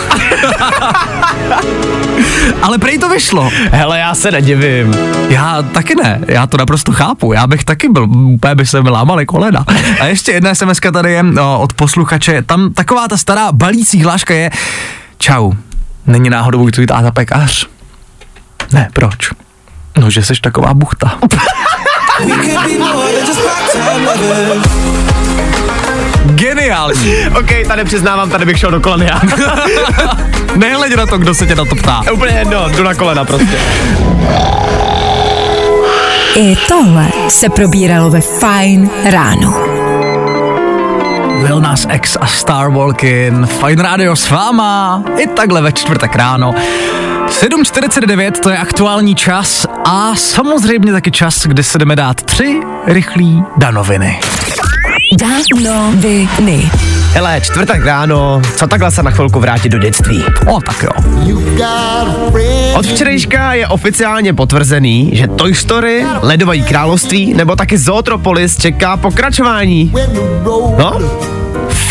Ale 2.62 2.78
prej 2.78 2.98
to 2.98 3.08
vyšlo. 3.08 3.50
Hele, 3.70 3.98
já 3.98 4.14
se 4.14 4.30
nedivím. 4.30 4.94
Já 5.28 5.62
taky 5.62 5.94
ne, 5.94 6.20
já 6.28 6.46
to 6.46 6.56
naprosto 6.56 6.92
chápu, 6.92 7.32
já 7.32 7.46
bych 7.46 7.64
taky 7.64 7.88
byl, 7.88 8.08
úplně 8.10 8.54
by 8.54 8.66
se 8.66 8.82
mi 8.82 8.90
lámaly 8.90 9.26
kolena. 9.26 9.64
A 10.00 10.04
ještě 10.04 10.32
jedna 10.32 10.54
sms 10.54 10.80
tady 10.92 11.12
je 11.12 11.24
o, 11.40 11.60
od 11.60 11.72
posluchače, 11.72 12.42
tam 12.42 12.72
taková 12.72 13.08
ta 13.08 13.16
stará 13.16 13.52
balící 13.52 14.02
hláška 14.02 14.34
je, 14.34 14.50
čau, 15.18 15.52
není 16.06 16.30
náhodou 16.30 16.70
tvůj 16.70 16.86
táta 16.86 17.10
pekař? 17.10 17.66
Ne, 18.72 18.88
proč? 18.92 19.30
No, 19.98 20.10
že 20.10 20.22
jsi 20.22 20.34
taková 20.40 20.74
buchta. 20.74 21.18
Geniální. 26.24 27.16
OK, 27.38 27.50
tady 27.68 27.84
přiznávám, 27.84 28.30
tady 28.30 28.44
bych 28.44 28.58
šel 28.58 28.70
do 28.70 28.80
kolen 28.80 29.02
já. 29.02 29.20
Nehledě 30.56 30.96
na 30.96 31.06
to, 31.06 31.18
kdo 31.18 31.34
se 31.34 31.46
tě 31.46 31.54
na 31.54 31.64
to 31.64 31.74
ptá. 31.74 32.02
Úplně 32.12 32.32
jedno, 32.32 32.68
jdu 32.68 32.82
na 32.82 32.94
kolena 32.94 33.24
prostě. 33.24 33.58
I 36.36 36.56
tohle 36.68 37.08
se 37.28 37.48
probíralo 37.48 38.10
ve 38.10 38.20
Fajn 38.20 38.90
ráno. 39.04 39.54
Lil 41.42 41.60
Nas 41.60 41.86
X 41.92 42.16
a 42.20 42.26
Star 42.26 42.70
Walkin, 42.70 43.46
Fine 43.46 43.82
Radio 43.82 44.16
s 44.16 44.30
váma, 44.30 45.02
i 45.18 45.26
takhle 45.26 45.62
ve 45.62 45.72
čtvrtek 45.72 46.16
ráno. 46.16 46.54
7.49 47.28 48.30
to 48.30 48.50
je 48.50 48.58
aktuální 48.58 49.14
čas 49.14 49.66
a 49.84 50.14
samozřejmě 50.16 50.92
taky 50.92 51.10
čas, 51.10 51.46
kdy 51.46 51.62
se 51.62 51.78
jdeme 51.78 51.96
dát 51.96 52.22
tři 52.22 52.60
rychlí 52.86 53.44
danoviny. 53.56 54.20
Danoviny. 55.16 56.70
Hele, 57.12 57.40
čtvrtek 57.40 57.84
ráno, 57.84 58.42
co 58.56 58.66
takhle 58.66 58.90
se 58.90 59.02
na 59.02 59.10
chvilku 59.10 59.40
vrátit 59.40 59.68
do 59.68 59.78
dětství? 59.78 60.24
O, 60.46 60.60
tak 60.60 60.82
jo. 60.82 60.90
Od 62.74 62.86
včerejška 62.86 63.54
je 63.54 63.68
oficiálně 63.68 64.32
potvrzený, 64.34 65.10
že 65.12 65.28
Toy 65.28 65.54
Story, 65.54 66.04
Ledové 66.22 66.58
království 66.58 67.34
nebo 67.34 67.56
taky 67.56 67.78
Zootropolis 67.78 68.56
čeká 68.56 68.96
pokračování. 68.96 69.92
No, 70.78 70.98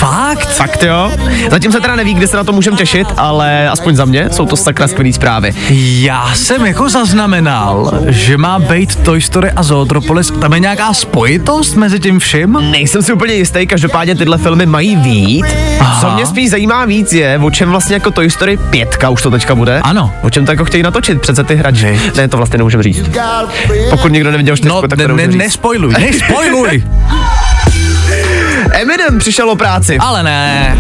Fakt? 0.04 0.50
fakt 0.50 0.84
jo. 0.84 1.12
Zatím 1.52 1.72
se 1.72 1.82
teda 1.82 1.96
neví, 1.96 2.14
kdy 2.14 2.28
se 2.28 2.38
na 2.38 2.44
to 2.44 2.52
můžeme 2.52 2.78
těšit, 2.78 3.08
ale 3.18 3.70
aspoň 3.70 3.96
za 3.96 4.06
mě 4.06 4.30
jsou 4.32 4.46
to 4.46 4.56
sakra 4.56 4.88
skvělý 4.88 5.14
zprávy. 5.14 5.54
Já 6.00 6.36
jsem 6.36 6.66
jako 6.66 6.90
zaznamenal, 6.90 7.94
že 8.08 8.38
má 8.38 8.60
být 8.60 8.96
Toy 8.96 9.22
Story 9.22 9.52
a 9.52 9.64
Zootropolis, 9.64 10.32
tam 10.42 10.54
je 10.54 10.60
nějaká 10.60 10.94
spojitost 10.94 11.76
mezi 11.76 12.00
tím 12.00 12.20
vším? 12.20 12.58
Nejsem 12.72 13.02
si 13.02 13.14
úplně 13.14 13.34
jistý, 13.34 13.68
každopádně 13.68 14.16
tyhle 14.16 14.38
filmy 14.38 14.66
mají 14.66 14.96
vít. 14.96 15.46
Co 16.02 16.12
mě 16.12 16.26
spíš 16.26 16.50
zajímá 16.50 16.86
víc 16.86 17.14
je, 17.14 17.40
o 17.44 17.52
čem 17.52 17.70
vlastně 17.70 17.94
jako 17.94 18.12
Toy 18.12 18.30
Story 18.30 18.58
5 18.58 18.98
už 19.10 19.22
to 19.22 19.32
teďka 19.32 19.56
bude. 19.56 19.80
Ano. 19.80 20.14
O 20.22 20.30
čem 20.30 20.46
to 20.46 20.52
jako 20.52 20.66
chtějí 20.66 20.84
natočit, 20.84 21.22
přece 21.22 21.44
ty 21.44 21.56
hrači. 21.56 22.00
Ne, 22.18 22.28
to 22.28 22.38
vlastně 22.38 22.58
nemůžeme 22.58 22.84
říct. 22.84 23.10
Pokud 23.90 24.12
někdo 24.12 24.32
neviděl 24.32 24.58
čtyřku, 24.58 24.76
No, 24.76 24.88
tak 24.88 25.00
ne, 25.00 25.08
to 25.08 25.16
ne, 25.16 25.26
říct. 25.26 25.36
nespojluj, 25.36 25.94
nespojluj. 26.00 26.84
Eminem 28.72 29.20
přišel 29.20 29.50
o 29.50 29.56
práci. 29.56 29.98
Ale 29.98 30.24
ne. 30.24 30.78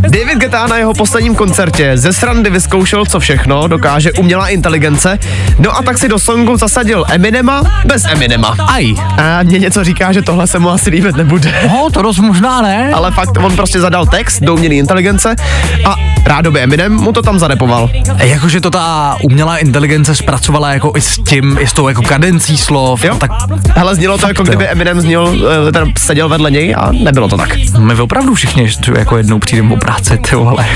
David 0.00 0.38
Guetta 0.38 0.66
na 0.66 0.76
jeho 0.76 0.94
posledním 0.94 1.34
koncertě 1.34 1.96
ze 1.96 2.12
srandy 2.12 2.50
vyzkoušel, 2.50 3.06
co 3.06 3.20
všechno 3.20 3.68
dokáže 3.68 4.12
umělá 4.12 4.48
inteligence, 4.48 5.18
no 5.58 5.76
a 5.76 5.82
tak 5.82 5.98
si 5.98 6.08
do 6.08 6.18
songu 6.18 6.56
zasadil 6.56 7.04
Eminema 7.08 7.62
bez 7.86 8.04
Eminema. 8.04 8.56
Aj. 8.68 8.94
A 9.16 9.42
mě 9.42 9.58
něco 9.58 9.84
říká, 9.84 10.12
že 10.12 10.22
tohle 10.22 10.46
se 10.46 10.58
mu 10.58 10.70
asi 10.70 10.90
líbit 10.90 11.16
nebude. 11.16 11.54
No, 11.68 11.90
to 11.92 12.02
dost 12.02 12.18
možná 12.18 12.62
ne. 12.62 12.92
Ale 12.94 13.10
fakt, 13.10 13.38
on 13.44 13.56
prostě 13.56 13.80
zadal 13.80 14.06
text 14.06 14.42
do 14.42 14.54
umělé 14.54 14.74
inteligence 14.74 15.36
a 15.84 15.96
rádoby 16.26 16.60
Eminem 16.60 16.92
mu 16.94 17.12
to 17.12 17.22
tam 17.22 17.38
zarepoval. 17.38 17.90
Jakože 18.18 18.60
to 18.60 18.70
ta 18.70 19.16
umělá 19.22 19.56
inteligence 19.56 20.14
zpracovala 20.14 20.72
jako 20.72 20.92
i 20.96 21.00
s 21.00 21.16
tím, 21.28 21.58
i 21.60 21.66
s 21.66 21.72
tou 21.72 21.88
jako 21.88 22.02
kadencí 22.02 22.58
slov. 22.58 23.04
Jo? 23.04 23.16
Tak 23.18 23.30
Hele, 23.74 23.94
znělo 23.94 24.18
to 24.18 24.28
jako 24.28 24.42
jo. 24.42 24.44
kdyby 24.44 24.68
Eminem 24.68 25.00
zněl, 25.00 25.34
eh, 25.68 25.72
ten 25.72 25.92
seděl 25.98 26.28
vedle 26.28 26.50
něj 26.50 26.74
a 26.78 26.92
nebylo 26.92 27.28
to 27.28 27.36
tak. 27.36 27.56
my 27.78 27.94
opravdu 27.94 28.34
všichni 28.34 28.68
jako 28.98 29.16
jednou 29.16 29.37
přijdeme 29.38 29.74
o 29.74 29.76
práci, 29.76 30.18
ty 30.18 30.36
vole. 30.36 30.66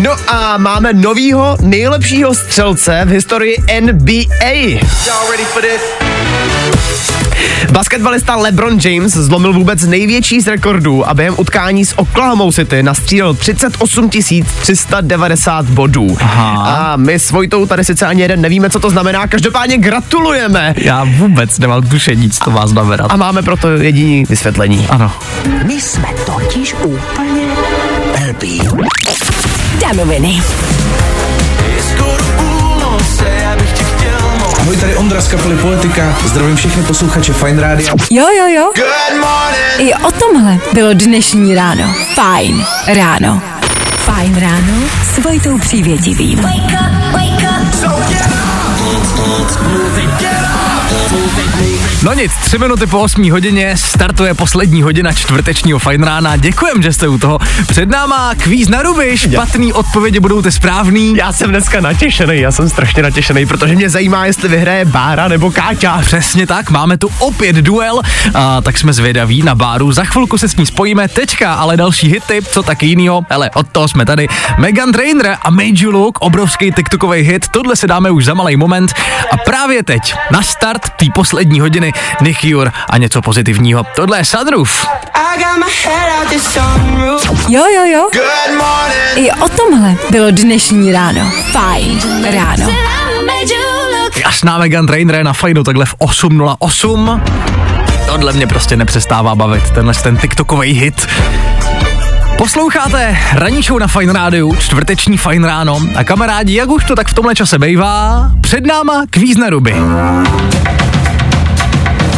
No 0.00 0.16
a 0.28 0.58
máme 0.58 0.92
novýho 0.92 1.56
nejlepšího 1.60 2.34
střelce 2.34 3.00
v 3.04 3.08
historii 3.08 3.56
NBA. 3.80 4.80
Basketbalista 7.72 8.36
LeBron 8.36 8.78
James 8.84 9.12
zlomil 9.12 9.52
vůbec 9.52 9.82
největší 9.82 10.40
z 10.40 10.46
rekordů 10.46 11.08
a 11.08 11.14
během 11.14 11.34
utkání 11.38 11.84
s 11.84 11.98
Oklahoma 11.98 12.52
City 12.52 12.82
nastřílel 12.82 13.34
38 13.34 14.10
390 14.60 15.66
bodů. 15.66 16.16
Aha. 16.20 16.92
A 16.92 16.96
my 16.96 17.14
s 17.14 17.30
Vojtou 17.30 17.66
tady 17.66 17.84
sice 17.84 18.06
ani 18.06 18.22
jeden 18.22 18.40
nevíme, 18.40 18.70
co 18.70 18.80
to 18.80 18.90
znamená, 18.90 19.26
každopádně 19.26 19.78
gratulujeme. 19.78 20.74
Já 20.76 21.04
vůbec 21.04 21.58
nemám 21.58 21.82
tušení, 21.82 22.30
co 22.30 22.44
to 22.44 22.50
má 22.50 22.66
znamenat. 22.66 23.06
A 23.10 23.16
máme 23.16 23.42
proto 23.42 23.68
jediný 23.68 24.24
vysvětlení. 24.28 24.86
Ano. 24.90 25.12
My 25.64 25.80
jsme 25.80 26.08
totiž 26.26 26.74
úplně 26.74 27.42
blbí. 28.18 28.60
Danoviny. 29.82 30.42
Ahoj, 34.60 34.76
tady 34.76 34.96
Ondra 34.96 35.20
z 35.20 35.28
kapely 35.28 35.56
Poetika. 35.56 36.16
Zdravím 36.24 36.56
všechny 36.56 36.82
posluchače 36.82 37.32
Fine 37.32 37.62
Radio. 37.62 37.94
Jo, 38.10 38.26
jo, 38.38 38.46
jo. 38.46 38.72
I 39.78 39.94
o 39.94 40.10
tomhle 40.12 40.58
bylo 40.72 40.92
dnešní 40.92 41.54
ráno. 41.54 41.94
Fajn 42.14 42.64
ráno. 42.86 43.42
Fajn 43.96 44.40
ráno 44.40 44.74
s 45.14 45.18
Vojtou 45.18 45.58
Přívětivým. 45.58 46.40
No 52.04 52.14
nic, 52.14 52.32
tři 52.32 52.58
minuty 52.58 52.86
po 52.86 53.00
8 53.00 53.30
hodině 53.30 53.76
startuje 53.76 54.34
poslední 54.34 54.82
hodina 54.82 55.12
čtvrtečního 55.12 55.78
fajn 55.78 56.02
rána. 56.02 56.36
Děkujem, 56.36 56.82
že 56.82 56.92
jste 56.92 57.08
u 57.08 57.18
toho. 57.18 57.38
Před 57.68 57.88
náma 57.88 58.34
kvíz 58.34 58.68
na 58.68 58.82
ruby, 58.82 59.18
špatný 59.18 59.72
odpovědi 59.72 60.20
budou 60.20 60.42
ty 60.42 60.52
správný. 60.52 61.16
Já 61.16 61.32
jsem 61.32 61.50
dneska 61.50 61.80
natěšený, 61.80 62.40
já 62.40 62.52
jsem 62.52 62.68
strašně 62.68 63.02
natěšený, 63.02 63.46
protože 63.46 63.74
mě 63.74 63.90
zajímá, 63.90 64.26
jestli 64.26 64.48
vyhraje 64.48 64.84
Bára 64.84 65.28
nebo 65.28 65.50
Káťa. 65.50 65.98
Přesně 66.00 66.46
tak, 66.46 66.70
máme 66.70 66.98
tu 66.98 67.10
opět 67.18 67.56
duel, 67.56 68.00
a 68.34 68.60
tak 68.60 68.78
jsme 68.78 68.92
zvědaví 68.92 69.42
na 69.42 69.54
báru. 69.54 69.92
Za 69.92 70.04
chvilku 70.04 70.38
se 70.38 70.48
s 70.48 70.56
ní 70.56 70.66
spojíme 70.66 71.08
teďka, 71.08 71.54
ale 71.54 71.76
další 71.76 72.08
hity, 72.08 72.42
co 72.50 72.62
tak 72.62 72.82
jinýho, 72.82 73.22
ale 73.30 73.50
od 73.50 73.68
toho 73.68 73.88
jsme 73.88 74.04
tady. 74.04 74.28
Megan 74.58 74.92
Trainer 74.92 75.36
a 75.42 75.50
Made 75.50 75.68
You 75.74 75.90
Look, 75.90 76.18
obrovský 76.18 76.72
TikTokový 76.72 77.20
hit, 77.20 77.48
tohle 77.48 77.76
si 77.76 77.86
dáme 77.86 78.10
už 78.10 78.24
za 78.24 78.34
malý 78.34 78.56
moment. 78.56 78.94
A 79.32 79.36
právě 79.36 79.82
teď, 79.82 80.14
na 80.30 80.42
start 80.42 80.82
té 80.82 81.06
poslední 81.14 81.60
hodiny, 81.60 81.91
Nick 82.20 82.44
Jur 82.44 82.72
a 82.90 82.98
něco 82.98 83.22
pozitivního. 83.22 83.84
Tohle 83.96 84.18
je 84.18 84.24
Sunroof. 84.24 84.86
Jo, 87.48 87.64
jo, 87.74 87.84
jo. 87.84 88.08
I 89.16 89.30
o 89.32 89.48
tomhle 89.48 89.94
bylo 90.10 90.30
dnešní 90.30 90.92
ráno. 90.92 91.32
Fajn 91.52 92.00
ráno. 92.34 92.72
Jasná 94.24 94.58
Megan 94.58 94.86
Trainer 94.86 95.24
na 95.24 95.32
fajnu 95.32 95.64
takhle 95.64 95.84
v 95.84 95.94
8.08. 95.94 97.22
Tohle 98.06 98.32
mě 98.32 98.46
prostě 98.46 98.76
nepřestává 98.76 99.34
bavit, 99.34 99.70
tenhle 99.70 99.94
ten 99.94 100.16
TikTokový 100.16 100.72
hit. 100.72 101.08
Posloucháte 102.38 103.18
ranní 103.34 103.62
show 103.62 103.78
na 103.78 103.86
Fine 103.86 104.12
Rádiu, 104.12 104.54
čtvrteční 104.54 105.18
Fine 105.18 105.46
ráno 105.48 105.80
a 105.96 106.04
kamarádi, 106.04 106.54
jak 106.54 106.68
už 106.68 106.84
to 106.84 106.96
tak 106.96 107.08
v 107.08 107.14
tomhle 107.14 107.34
čase 107.34 107.58
bejvá, 107.58 108.30
před 108.40 108.66
náma 108.66 109.04
kvíz 109.10 109.36
na 109.36 109.50
ruby. 109.50 109.74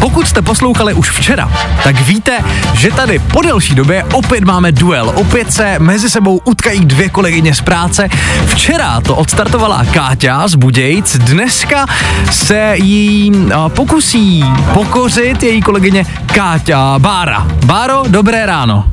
Pokud 0.05 0.29
jste 0.29 0.43
poslouchali 0.43 0.95
už 0.95 1.11
včera, 1.11 1.53
tak 1.85 2.01
víte, 2.01 2.38
že 2.75 2.90
tady 2.90 3.19
po 3.19 3.43
delší 3.43 3.75
době 3.75 4.05
opět 4.12 4.45
máme 4.45 4.73
duel. 4.73 5.12
Opět 5.14 5.53
se 5.53 5.79
mezi 5.79 6.11
sebou 6.11 6.40
utkají 6.45 6.85
dvě 6.85 7.09
kolegyně 7.09 7.55
z 7.55 7.61
práce. 7.61 8.09
Včera 8.47 9.01
to 9.01 9.17
odstartovala 9.17 9.85
Káťa 9.85 10.49
z 10.49 10.55
Budějc, 10.55 11.17
dneska 11.17 11.87
se 12.31 12.75
jí 12.77 13.33
pokusí 13.69 14.45
pokořit 14.75 15.43
její 15.43 15.62
kolegyně 15.62 16.07
Káťa 16.27 16.99
Bára. 16.99 17.47
Báro, 17.64 18.03
dobré 18.09 18.47
ráno. 18.47 18.85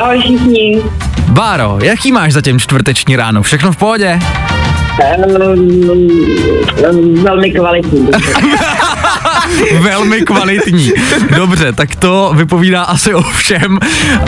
Ahoj 0.00 0.20
všichni. 0.20 0.82
Báro, 1.28 1.78
jaký 1.82 2.12
máš 2.12 2.32
zatím 2.32 2.60
čtvrteční 2.60 3.16
ráno? 3.16 3.42
Všechno 3.42 3.72
v 3.72 3.76
pohodě? 3.76 4.18
Um, 6.90 7.14
velmi 7.24 7.50
kvalitní. 7.50 8.08
Velmi 9.80 10.20
kvalitní. 10.20 10.92
Dobře, 11.36 11.72
tak 11.72 11.96
to 11.96 12.32
vypovídá 12.36 12.82
asi 12.82 13.14
o 13.14 13.22
všem. 13.22 13.78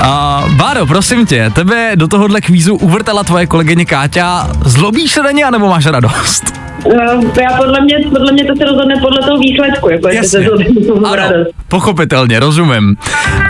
A 0.02 0.44
Báro, 0.56 0.86
prosím 0.86 1.26
tě, 1.26 1.50
tebe 1.54 1.92
do 1.94 2.08
tohohle 2.08 2.40
kvízu 2.40 2.74
uvrtala 2.74 3.24
tvoje 3.24 3.46
kolegyně 3.46 3.84
Káťa. 3.84 4.48
Zlobíš 4.64 5.12
se 5.12 5.22
na 5.22 5.30
ně, 5.30 5.44
anebo 5.44 5.68
máš 5.68 5.86
radost? 5.86 6.44
Uh, 6.84 6.94
já 7.42 7.56
podle 7.56 7.80
mě, 7.80 7.96
podle 8.10 8.32
mě 8.32 8.44
to 8.44 8.56
se 8.56 8.64
rozhodne 8.64 8.94
podle 9.00 9.22
toho 9.26 9.38
výsledku, 9.38 9.90
jako 9.90 10.08
jestli 10.08 10.28
se 10.28 10.50
to 10.86 10.96
ano, 11.06 11.16
radost. 11.16 11.50
pochopitelně, 11.68 12.40
rozumím. 12.40 12.96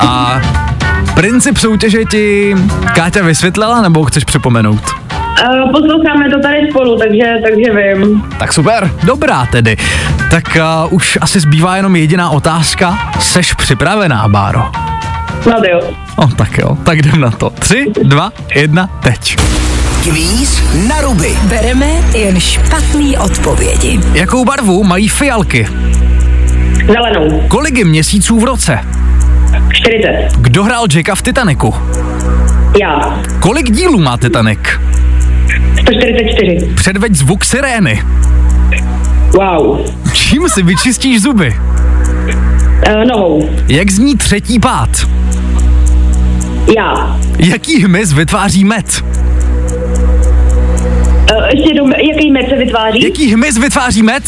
A 0.01 0.41
princip 1.15 1.57
soutěže 1.57 2.05
ti 2.05 2.55
Káťa 2.95 3.23
vysvětlila, 3.23 3.83
nebo 3.83 4.05
chceš 4.05 4.25
připomenout? 4.25 5.02
Uh, 5.33 5.73
posloucháme 5.73 6.31
to 6.31 6.41
tady 6.41 6.57
spolu, 6.71 6.99
takže, 6.99 7.35
takže 7.43 7.95
vím. 7.95 8.23
Tak 8.39 8.53
super. 8.53 8.91
Dobrá 9.05 9.47
tedy. 9.47 9.77
Tak 10.31 10.45
uh, 10.85 10.95
už 10.95 11.19
asi 11.21 11.41
zbývá 11.41 11.77
jenom 11.77 11.97
jediná 11.97 12.31
otázka. 12.31 12.99
Seš 13.21 13.55
připravená, 13.55 14.29
Báro? 14.29 14.63
No 15.47 15.53
jo. 15.71 15.81
O, 16.17 16.27
tak 16.27 16.59
jo, 16.59 16.77
tak 16.85 16.99
jdem 16.99 17.21
na 17.21 17.31
to. 17.31 17.51
Tři, 17.51 17.87
dva, 18.03 18.33
jedna, 18.55 18.87
teď. 19.03 19.37
Kvíz 20.03 20.63
na 20.89 21.01
ruby. 21.01 21.37
Bereme 21.43 21.87
jen 22.15 22.41
špatný 22.41 23.19
odpovědi. 23.19 24.01
Jakou 24.13 24.45
barvu 24.45 24.85
mají 24.85 25.09
fialky? 25.09 25.69
Zelenou. 26.87 27.41
Kolik 27.49 27.79
je 27.79 27.85
měsíců 27.85 28.41
v 28.41 28.45
roce? 28.45 28.79
40. 29.73 30.29
Kdo 30.39 30.65
hrál 30.65 30.87
Jacka 30.95 31.15
v 31.15 31.23
Titaniku? 31.23 31.75
Já. 32.81 33.21
Kolik 33.41 33.71
dílů 33.71 34.01
má 34.01 34.17
Titanic? 34.17 34.59
144. 35.83 36.75
Předveď 36.75 37.15
zvuk 37.15 37.45
sirény. 37.45 38.03
Wow. 39.33 39.91
Čím 40.13 40.49
si 40.49 40.63
vyčistíš 40.63 41.23
zuby? 41.23 41.55
Uh, 42.89 43.05
nohou. 43.05 43.51
Jak 43.69 43.91
zní 43.91 44.17
třetí 44.17 44.59
pád? 44.59 44.89
Já. 46.77 47.21
Jaký 47.39 47.85
hmyz 47.85 48.13
vytváří 48.13 48.65
med? 48.65 49.03
Uh, 51.37 51.45
ještě 51.55 51.69
jednou, 51.69 51.89
jaký 51.89 52.31
med 52.31 52.49
se 52.49 52.57
vytváří? 52.57 53.05
Jaký 53.05 53.35
hmyz 53.35 53.59
vytváří 53.59 54.03
med? 54.03 54.23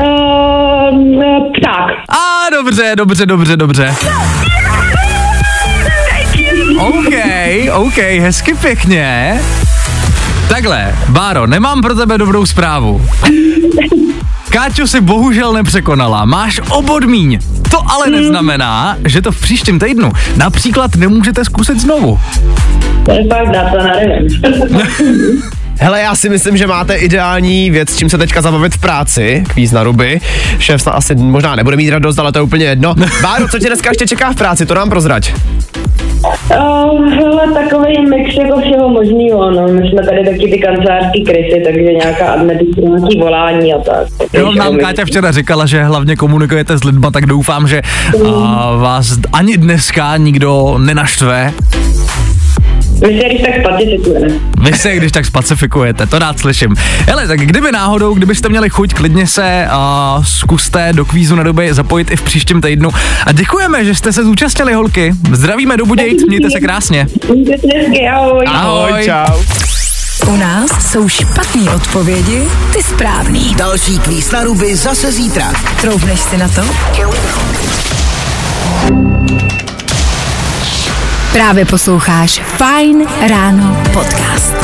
Uh, 0.00 1.52
pták. 1.58 1.90
A 2.08 2.50
dobře, 2.50 2.92
dobře, 2.96 3.26
dobře, 3.26 3.56
dobře. 3.56 3.94
OK, 6.78 7.14
OK, 7.72 7.98
hezky 7.98 8.54
pěkně. 8.54 9.40
Takhle, 10.48 10.94
Báro, 11.08 11.46
nemám 11.46 11.80
pro 11.80 11.94
tebe 11.94 12.18
dobrou 12.18 12.46
zprávu. 12.46 13.06
Káťo 14.48 14.86
si 14.86 15.00
bohužel 15.00 15.52
nepřekonala, 15.52 16.24
máš 16.24 16.60
obod 16.70 17.04
míň. 17.04 17.38
To 17.70 17.90
ale 17.90 18.10
neznamená, 18.10 18.96
že 19.04 19.22
to 19.22 19.32
v 19.32 19.40
příštím 19.40 19.78
týdnu 19.78 20.12
například 20.36 20.96
nemůžete 20.96 21.44
zkusit 21.44 21.80
znovu. 21.80 22.20
To 23.04 23.12
je 23.12 23.28
fakt 23.28 23.52
dá, 23.52 23.70
to 23.70 23.78
nevím. 23.82 24.28
Hele, 25.80 26.00
já 26.00 26.14
si 26.14 26.28
myslím, 26.28 26.56
že 26.56 26.66
máte 26.66 26.94
ideální 26.94 27.70
věc, 27.70 27.90
s 27.90 27.96
čím 27.96 28.10
se 28.10 28.18
teďka 28.18 28.42
zabavit 28.42 28.74
v 28.74 28.78
práci, 28.78 29.44
kvíz 29.48 29.72
na 29.72 29.82
ruby. 29.82 30.20
Šéf 30.58 30.86
asi 30.86 31.14
možná 31.14 31.56
nebude 31.56 31.76
mít 31.76 31.90
radost, 31.90 32.18
ale 32.18 32.32
to 32.32 32.38
je 32.38 32.42
úplně 32.42 32.64
jedno. 32.64 32.94
Báro, 33.22 33.48
co 33.48 33.58
tě 33.58 33.66
dneska 33.66 33.90
ještě 33.90 34.06
čeká 34.06 34.32
v 34.32 34.36
práci, 34.36 34.66
to 34.66 34.74
nám 34.74 34.90
prozrať. 34.90 35.32
Uh, 36.24 37.08
hele, 37.08 37.52
takový 37.54 38.06
mix 38.06 38.36
jako 38.36 38.60
všeho 38.60 38.88
možného, 38.88 39.50
no. 39.50 39.68
My 39.68 39.88
jsme 39.88 40.02
tady 40.02 40.24
taky 40.24 40.50
ty 40.50 40.58
kancelářský 40.58 41.24
krysy, 41.24 41.62
takže 41.64 41.92
nějaká 41.92 42.32
administrativní 42.32 43.20
volání 43.20 43.74
a 43.74 43.78
tak. 43.78 44.06
Jo, 44.32 44.52
nám 44.52 44.76
Káťa 44.76 45.04
včera 45.04 45.32
říkala, 45.32 45.66
že 45.66 45.82
hlavně 45.82 46.16
komunikujete 46.16 46.78
s 46.78 46.84
lidma, 46.84 47.10
tak 47.10 47.26
doufám, 47.26 47.68
že 47.68 47.82
a, 48.26 48.76
vás 48.76 49.18
ani 49.32 49.56
dneska 49.56 50.16
nikdo 50.16 50.78
nenaštve. 50.78 51.52
My 53.00 53.18
se 53.20 53.28
když 53.28 53.42
tak. 53.42 53.72
Vy 54.60 54.78
se 54.78 54.96
když 54.96 55.12
tak 55.12 55.26
spacifikujete, 55.26 56.06
to 56.06 56.18
rád 56.18 56.38
slyším. 56.38 56.74
Hele, 57.06 57.26
tak 57.26 57.40
kdyby 57.40 57.72
náhodou, 57.72 58.14
kdybyste 58.14 58.48
měli 58.48 58.70
chuť, 58.70 58.94
klidně 58.94 59.26
se 59.26 59.68
uh, 60.16 60.24
zkuste 60.24 60.92
do 60.92 61.04
kvízu 61.04 61.36
na 61.36 61.42
doby 61.42 61.74
zapojit 61.74 62.10
i 62.10 62.16
v 62.16 62.22
příštím 62.22 62.60
týdnu. 62.60 62.90
A 63.26 63.32
děkujeme, 63.32 63.84
že 63.84 63.94
jste 63.94 64.12
se 64.12 64.24
zúčastnili, 64.24 64.74
holky. 64.74 65.12
Zdravíme 65.32 65.76
do 65.76 65.86
Budějc, 65.86 66.26
mějte 66.28 66.50
se 66.50 66.60
krásně. 66.60 67.06
Mějte 67.34 67.58
se 67.58 67.78
hezky, 67.78 68.08
ahoj. 68.08 68.44
Ahoj. 68.46 69.04
čau. 69.04 69.42
U 70.28 70.36
nás 70.36 70.90
jsou 70.92 71.08
špatné 71.08 71.70
odpovědi, 71.70 72.42
ty 72.72 72.82
správný. 72.82 73.54
Další 73.54 73.98
kvíz 73.98 74.30
na 74.30 74.44
ruby 74.44 74.76
zase 74.76 75.12
zítra. 75.12 75.52
Troufneš 75.80 76.20
si 76.20 76.36
na 76.36 76.48
to? 76.48 76.62
Právě 81.32 81.64
posloucháš 81.64 82.40
Fine 82.40 83.04
Ráno 83.28 83.82
podcast. 83.92 84.54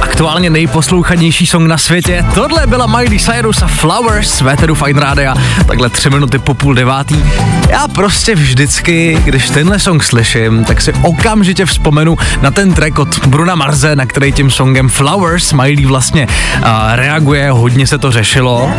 Aktuálně 0.00 0.50
nejposlouchanější 0.50 1.46
song 1.46 1.66
na 1.68 1.78
světě. 1.78 2.24
Tohle 2.34 2.66
byla 2.66 2.86
Miley 2.86 3.18
Cyrus 3.18 3.62
a 3.62 3.66
Flowers, 3.66 4.40
Véteru 4.40 4.74
Fine 4.74 5.00
Rádia, 5.00 5.34
takhle 5.66 5.90
tři 5.90 6.10
minuty 6.10 6.38
po 6.38 6.54
půl 6.54 6.74
devátý. 6.74 7.24
Já 7.68 7.88
prostě 7.88 8.34
vždycky, 8.34 9.22
když 9.24 9.50
tenhle 9.50 9.78
song 9.78 10.02
slyším, 10.02 10.64
tak 10.64 10.80
si 10.80 10.92
okamžitě 11.02 11.66
vzpomenu 11.66 12.18
na 12.42 12.50
ten 12.50 12.72
track 12.74 12.98
od 12.98 13.26
Bruna 13.26 13.54
Marze, 13.54 13.96
na 13.96 14.06
který 14.06 14.32
tím 14.32 14.50
songem 14.50 14.88
Flowers 14.88 15.52
Miley 15.52 15.86
vlastně 15.86 16.26
uh, 16.26 16.64
reaguje, 16.94 17.50
hodně 17.50 17.86
se 17.86 17.98
to 17.98 18.10
řešilo. 18.10 18.72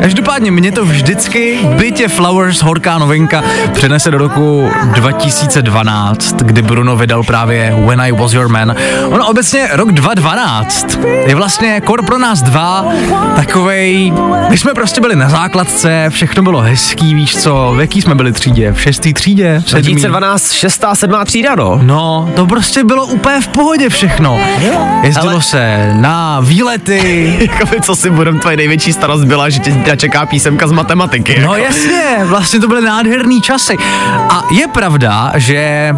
Každopádně 0.00 0.50
mě 0.50 0.72
to 0.72 0.84
vždycky, 0.84 1.58
bytě 1.78 2.08
Flowers, 2.08 2.62
horká 2.62 2.98
novinka, 2.98 3.42
přenese 3.72 4.10
do 4.10 4.18
roku 4.18 4.70
2012, 4.94 6.36
kdy 6.36 6.62
Bruno 6.62 6.96
vydal 6.96 7.22
právě 7.22 7.76
When 7.86 8.00
I 8.00 8.12
Was 8.12 8.32
Your 8.32 8.48
Man. 8.48 8.74
Ono 9.08 9.26
obecně 9.26 9.68
rok 9.72 9.92
2012 9.92 10.98
je 11.26 11.34
vlastně 11.34 11.80
kor 11.80 12.04
pro 12.04 12.18
nás 12.18 12.42
dva 12.42 12.84
takovej, 13.36 14.12
my 14.50 14.58
jsme 14.58 14.74
prostě 14.74 15.00
byli 15.00 15.16
na 15.16 15.28
základce, 15.28 16.06
všechno 16.08 16.42
bylo 16.42 16.60
hezký, 16.60 17.14
víš 17.14 17.36
co, 17.36 17.72
v 17.76 17.80
jaký 17.80 18.02
jsme 18.02 18.14
byli 18.14 18.32
třídě, 18.32 18.72
v 18.72 18.80
šestý 18.80 19.14
třídě, 19.14 19.62
v 19.66 19.70
sedmý. 19.70 19.82
2012, 19.82 20.52
6. 20.52 20.84
7. 20.94 21.14
třída, 21.24 21.54
no. 21.54 21.80
No, 21.82 22.30
to 22.36 22.46
prostě 22.46 22.84
bylo 22.84 23.06
úplně 23.06 23.40
v 23.40 23.48
pohodě 23.48 23.88
všechno. 23.88 24.40
Jezdilo 25.02 25.32
Ale- 25.32 25.42
se 25.42 25.90
na 25.94 26.40
výlety, 26.40 27.36
Jakoby, 27.50 27.80
co 27.80 27.96
si 27.96 28.10
budem, 28.10 28.38
tvoje 28.38 28.56
největší 28.56 28.92
starost 28.92 29.24
byla, 29.24 29.48
že 29.48 29.58
tě 29.58 29.70
zítra 29.86 29.96
čeká 29.96 30.26
písemka 30.26 30.66
z 30.66 30.72
matematiky. 30.72 31.40
No 31.44 31.56
jasně, 31.56 32.02
vlastně 32.24 32.60
to 32.60 32.68
byly 32.68 32.82
nádherný 32.82 33.40
časy. 33.40 33.76
A 34.30 34.42
je 34.50 34.68
pravda, 34.68 35.32
že 35.36 35.94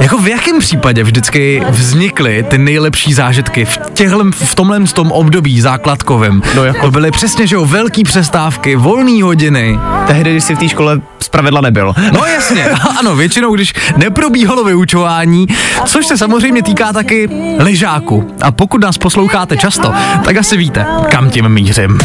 jako 0.00 0.18
v 0.18 0.28
jakém 0.28 0.58
případě 0.58 1.04
vždycky 1.04 1.62
vznikly 1.68 2.44
ty 2.48 2.58
nejlepší 2.58 3.12
zážitky 3.14 3.64
v 3.64 3.78
těhlem, 3.94 4.32
v 4.32 4.54
tomhle 4.54 4.80
tom 4.80 5.12
období 5.12 5.60
základkovém? 5.60 6.42
No 6.56 6.64
jako- 6.64 6.80
To 6.80 6.90
byly 6.90 7.10
přesně, 7.10 7.46
že 7.46 7.54
jo, 7.54 7.64
velký 7.64 8.04
přestávky, 8.04 8.76
volné 8.76 9.22
hodiny. 9.22 9.78
Tehdy, 10.06 10.30
když 10.32 10.44
jsi 10.44 10.54
v 10.54 10.58
té 10.58 10.68
škole 10.68 11.00
zpravidla 11.20 11.60
nebyl. 11.60 11.94
No 12.12 12.24
jasně, 12.24 12.64
ano, 12.98 13.16
většinou, 13.16 13.54
když 13.54 13.72
neprobíhalo 13.96 14.64
vyučování, 14.64 15.46
což 15.84 16.06
se 16.06 16.18
samozřejmě 16.18 16.62
týká 16.62 16.92
taky 16.92 17.28
lyžáku. 17.58 18.34
A 18.42 18.50
pokud 18.50 18.80
nás 18.80 18.98
posloucháte 18.98 19.56
často, 19.56 19.92
tak 20.24 20.36
asi 20.36 20.56
víte, 20.56 20.86
kam 21.10 21.30
tím 21.30 21.48
mířím. 21.48 21.98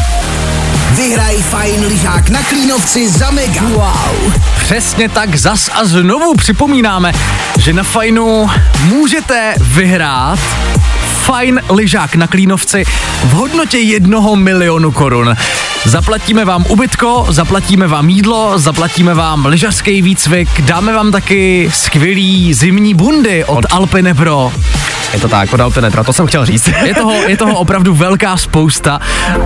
Vyhraj 0.96 1.36
fajn 1.36 1.86
lyžák 1.86 2.30
na 2.30 2.44
Klínovci 2.44 3.10
za 3.10 3.32
mega. 3.32 3.62
Wow. 3.62 4.34
Přesně 4.64 5.10
tak 5.10 5.36
zas 5.36 5.70
a 5.74 5.86
znovu 5.86 6.36
připomínáme, 6.36 7.12
že 7.60 7.74
na 7.74 7.84
Fajnu 7.84 8.50
můžete 8.84 9.56
vyhrát 9.60 10.40
fajn 11.24 11.62
lyžák 11.70 12.16
na 12.16 12.28
Klínovci 12.28 12.84
v 13.24 13.32
hodnotě 13.32 13.78
jednoho 13.78 14.36
milionu 14.36 14.92
korun. 14.92 15.36
Zaplatíme 15.86 16.46
vám 16.46 16.66
ubytko, 16.70 17.26
zaplatíme 17.30 17.88
vám 17.88 18.10
jídlo, 18.10 18.60
zaplatíme 18.60 19.14
vám 19.14 19.46
lyžařský 19.46 20.02
výcvik, 20.02 20.62
dáme 20.62 20.94
vám 20.94 21.12
taky 21.12 21.70
skvělý 21.74 22.54
zimní 22.54 22.94
bundy 22.94 23.46
od 23.46 23.66
Alpine 23.72 24.14
Pro. 24.14 24.52
Je 25.14 25.20
to 25.20 25.28
tak, 25.28 25.54
od 25.54 25.60
Alpinetra, 25.60 26.04
to 26.04 26.14
jsem 26.14 26.28
chtěl 26.28 26.46
říct. 26.46 26.70
Je 26.86 26.96
toho, 26.96 27.14
je 27.14 27.38
toho 27.38 27.60
opravdu 27.60 27.94
velká 27.94 28.38
spousta 28.38 29.00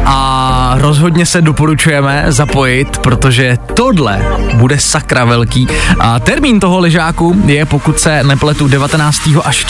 a 0.06 0.76
rozhodně 0.78 1.26
se 1.26 1.42
doporučujeme 1.42 2.26
zapojit, 2.28 2.98
protože 2.98 3.58
tohle 3.74 4.26
bude 4.54 4.80
sakra 4.80 5.26
velký. 5.26 5.68
A 6.00 6.20
termín 6.20 6.60
toho 6.60 6.80
lyžáku 6.80 7.42
je, 7.46 7.66
pokud 7.66 8.00
se 8.00 8.24
nepletu, 8.24 8.68
19. 8.68 9.30
až 9.44 9.66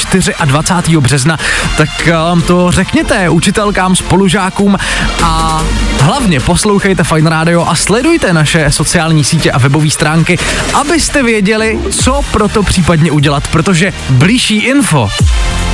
24. 0.45 0.97
března, 0.97 1.37
tak 1.77 1.89
um, 2.33 2.41
to 2.41 2.71
řekněte 2.71 3.29
učitelkám, 3.29 3.95
spolužákům 3.95 4.77
a 5.23 5.63
hlavně 5.99 6.39
poslouchejte 6.39 7.03
Fine 7.03 7.29
Radio 7.29 7.65
a 7.65 7.75
sledujte 7.75 8.33
naše 8.33 8.71
sociální 8.71 9.23
sítě 9.23 9.51
a 9.51 9.57
webové 9.57 9.89
stránky, 9.89 10.37
abyste 10.73 11.23
věděli, 11.23 11.79
co 11.91 12.21
pro 12.31 12.47
to 12.47 12.63
případně 12.63 13.11
udělat, 13.11 13.47
protože 13.47 13.93
blížší 14.09 14.57
info 14.57 15.09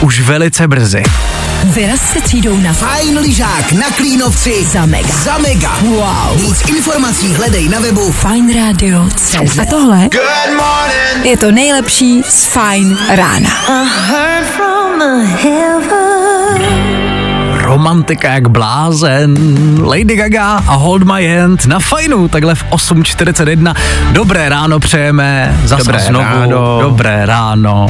už 0.01 0.12
velice 0.19 0.67
brzy. 0.67 1.03
Vyraz 1.63 1.99
se 2.01 2.21
třídou 2.21 2.57
na 2.57 2.73
Fajn 2.73 3.17
lyžák 3.19 3.71
na 3.71 3.91
Klínovci 3.97 4.65
Za 4.65 4.85
mega. 4.85 5.07
Za 5.23 5.37
mega. 5.37 5.71
Wow. 5.81 6.37
Víc 6.41 6.69
informací 6.69 7.33
hledej 7.33 7.69
na 7.69 7.79
webu 7.79 8.11
Fine 8.11 8.53
Radio. 8.53 9.07
A 9.61 9.65
tohle 9.69 10.09
je 11.23 11.37
to 11.37 11.51
nejlepší 11.51 12.23
z 12.23 12.45
Fine 12.45 12.95
rána. 13.15 13.49
romantika 17.61 18.33
jak 18.33 18.47
blázen, 18.47 19.35
Lady 19.83 20.15
Gaga 20.15 20.63
a 20.67 20.73
Hold 20.73 21.03
My 21.03 21.37
Hand 21.37 21.65
na 21.65 21.79
fajnu, 21.79 22.27
takhle 22.27 22.55
v 22.55 22.63
8.41. 22.63 23.75
Dobré 24.11 24.49
ráno 24.49 24.79
přejeme, 24.79 25.57
zase 25.63 25.83
Dobré 25.83 25.99
znovu. 25.99 26.25
ráno. 26.25 26.79
Dobré 26.81 27.25
ráno. 27.25 27.87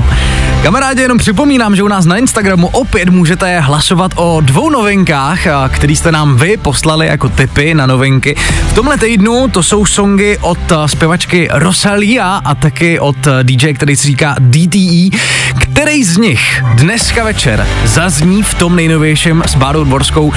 Kamarádi, 0.63 1.01
jenom 1.01 1.17
připomínám, 1.17 1.75
že 1.75 1.83
u 1.83 1.87
nás 1.87 2.05
na 2.05 2.17
Instagramu 2.17 2.67
opět 2.67 3.09
můžete 3.09 3.59
hlasovat 3.59 4.11
o 4.15 4.41
dvou 4.41 4.69
novinkách, 4.69 5.47
a, 5.47 5.69
který 5.69 5.95
jste 5.95 6.11
nám 6.11 6.37
vy 6.37 6.57
poslali 6.57 7.07
jako 7.07 7.29
tipy 7.29 7.73
na 7.73 7.85
novinky. 7.85 8.35
V 8.69 8.73
tomhle 8.73 8.97
týdnu 8.97 9.47
to 9.47 9.63
jsou 9.63 9.85
songy 9.85 10.37
od 10.41 10.59
zpěvačky 10.85 11.47
Rosalia 11.51 12.41
a 12.45 12.55
taky 12.55 12.99
od 12.99 13.27
DJ, 13.43 13.73
který 13.73 13.95
si 13.95 14.07
říká 14.07 14.35
DTE. 14.39 15.17
Který 15.59 16.03
z 16.03 16.17
nich 16.17 16.63
dneska 16.73 17.23
večer 17.23 17.67
zazní 17.85 18.43
v 18.43 18.53
tom 18.53 18.75
nejnovějším 18.75 19.43
s 19.45 19.55
Bárou 19.55 19.83
Dvorskou 19.83 20.33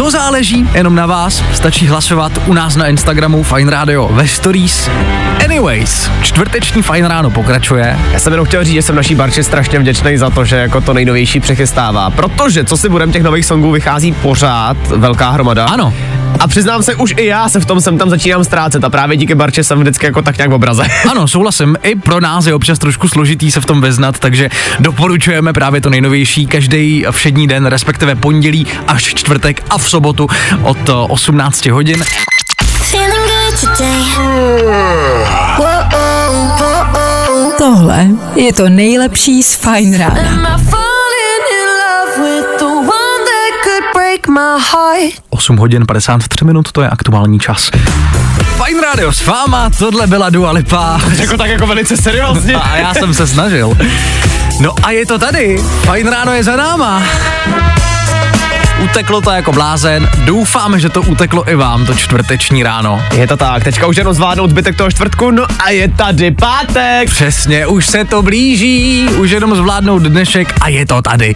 to 0.00 0.10
záleží 0.10 0.68
jenom 0.74 0.94
na 0.94 1.06
vás, 1.06 1.44
stačí 1.52 1.86
hlasovat 1.86 2.32
u 2.46 2.52
nás 2.52 2.76
na 2.76 2.86
Instagramu 2.86 3.42
Fine 3.42 3.70
Radio 3.70 4.08
ve 4.12 4.28
Stories. 4.28 4.90
Anyways, 5.44 6.10
čtvrteční 6.22 6.82
Fine 6.82 7.08
Ráno 7.08 7.30
pokračuje. 7.30 7.98
Já 8.12 8.18
jsem 8.18 8.32
jenom 8.32 8.46
chtěl 8.46 8.64
říct, 8.64 8.74
že 8.74 8.82
jsem 8.82 8.96
naší 8.96 9.14
Barči 9.14 9.44
strašně 9.44 9.78
vděčný 9.78 10.16
za 10.16 10.30
to, 10.30 10.44
že 10.44 10.56
jako 10.56 10.80
to 10.80 10.94
nejnovější 10.94 11.40
přechystává. 11.40 12.10
Protože, 12.10 12.64
co 12.64 12.76
si 12.76 12.88
budem, 12.88 13.12
těch 13.12 13.22
nových 13.22 13.46
songů 13.46 13.70
vychází 13.70 14.12
pořád 14.12 14.76
velká 14.86 15.30
hromada. 15.30 15.64
Ano. 15.64 15.94
A 16.40 16.48
přiznám 16.48 16.82
se, 16.82 16.94
už 16.94 17.14
i 17.16 17.26
já 17.26 17.48
se 17.48 17.60
v 17.60 17.66
tom 17.66 17.80
sem 17.80 17.98
tam 17.98 18.10
začínám 18.10 18.44
ztrácet 18.44 18.84
a 18.84 18.90
právě 18.90 19.16
díky 19.16 19.34
Barče 19.34 19.64
jsem 19.64 19.80
vždycky 19.80 20.06
jako 20.06 20.22
tak 20.22 20.36
nějak 20.36 20.50
v 20.50 20.54
obraze. 20.54 20.86
Ano, 21.10 21.28
souhlasím. 21.28 21.76
I 21.82 21.94
pro 21.94 22.20
nás 22.20 22.46
je 22.46 22.54
občas 22.54 22.78
trošku 22.78 23.08
složitý 23.08 23.50
se 23.50 23.60
v 23.60 23.64
tom 23.66 23.80
vyznat, 23.80 24.18
takže 24.18 24.48
doporučujeme 24.78 25.52
právě 25.52 25.80
to 25.80 25.90
nejnovější 25.90 26.46
každý 26.46 27.04
všední 27.10 27.46
den, 27.46 27.66
respektive 27.66 28.14
pondělí 28.14 28.66
až 28.88 29.14
čtvrtek 29.14 29.62
a 29.70 29.78
v 29.78 29.90
sobotu 29.90 30.28
od 30.62 30.88
eh, 30.88 30.92
18 30.92 31.66
hodin. 31.66 32.04
Feeling 32.90 33.12
good 33.14 33.60
today. 33.78 34.00
Tohle 37.58 38.06
je 38.34 38.52
to 38.52 38.68
nejlepší 38.68 39.42
z 39.42 39.54
Fine 39.54 39.98
Rána. 39.98 40.79
8 45.30 45.56
hodin 45.56 45.86
53 45.86 46.44
minut, 46.44 46.72
to 46.72 46.82
je 46.82 46.88
aktuální 46.88 47.38
čas. 47.38 47.70
Fine 48.64 48.80
Radio 48.80 49.12
s 49.12 49.26
váma, 49.26 49.70
tohle 49.78 50.06
byla 50.06 50.30
Dua 50.30 50.50
Lipa. 50.50 51.00
jako 51.18 51.36
tak 51.36 51.50
jako 51.50 51.66
velice 51.66 51.96
seriózně. 51.96 52.54
A 52.54 52.76
já 52.76 52.94
jsem 52.94 53.14
se 53.14 53.26
snažil. 53.26 53.76
No 54.60 54.74
a 54.82 54.90
je 54.90 55.06
to 55.06 55.18
tady. 55.18 55.58
Fajn 55.84 56.08
ráno 56.08 56.32
je 56.32 56.44
za 56.44 56.56
náma. 56.56 57.02
Uteklo 58.84 59.20
to 59.20 59.30
jako 59.30 59.52
blázen. 59.52 60.08
Doufáme, 60.24 60.80
že 60.80 60.88
to 60.88 61.02
uteklo 61.02 61.50
i 61.50 61.54
vám, 61.54 61.86
to 61.86 61.94
čtvrteční 61.94 62.62
ráno. 62.62 63.02
Je 63.12 63.26
to 63.26 63.36
tak, 63.36 63.64
teďka 63.64 63.86
už 63.86 63.96
jenom 63.96 64.14
zvládnout 64.14 64.50
zbytek 64.50 64.76
toho 64.76 64.90
čtvrtku, 64.90 65.30
no 65.30 65.46
a 65.58 65.70
je 65.70 65.88
tady 65.88 66.30
pátek. 66.30 67.10
Přesně, 67.10 67.66
už 67.66 67.86
se 67.86 68.04
to 68.04 68.22
blíží, 68.22 69.08
už 69.08 69.30
jenom 69.30 69.56
zvládnout 69.56 70.02
dnešek 70.02 70.54
a 70.60 70.68
je 70.68 70.86
to 70.86 71.02
tady. 71.02 71.34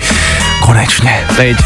Konečně. 0.60 1.24
Teď. 1.36 1.56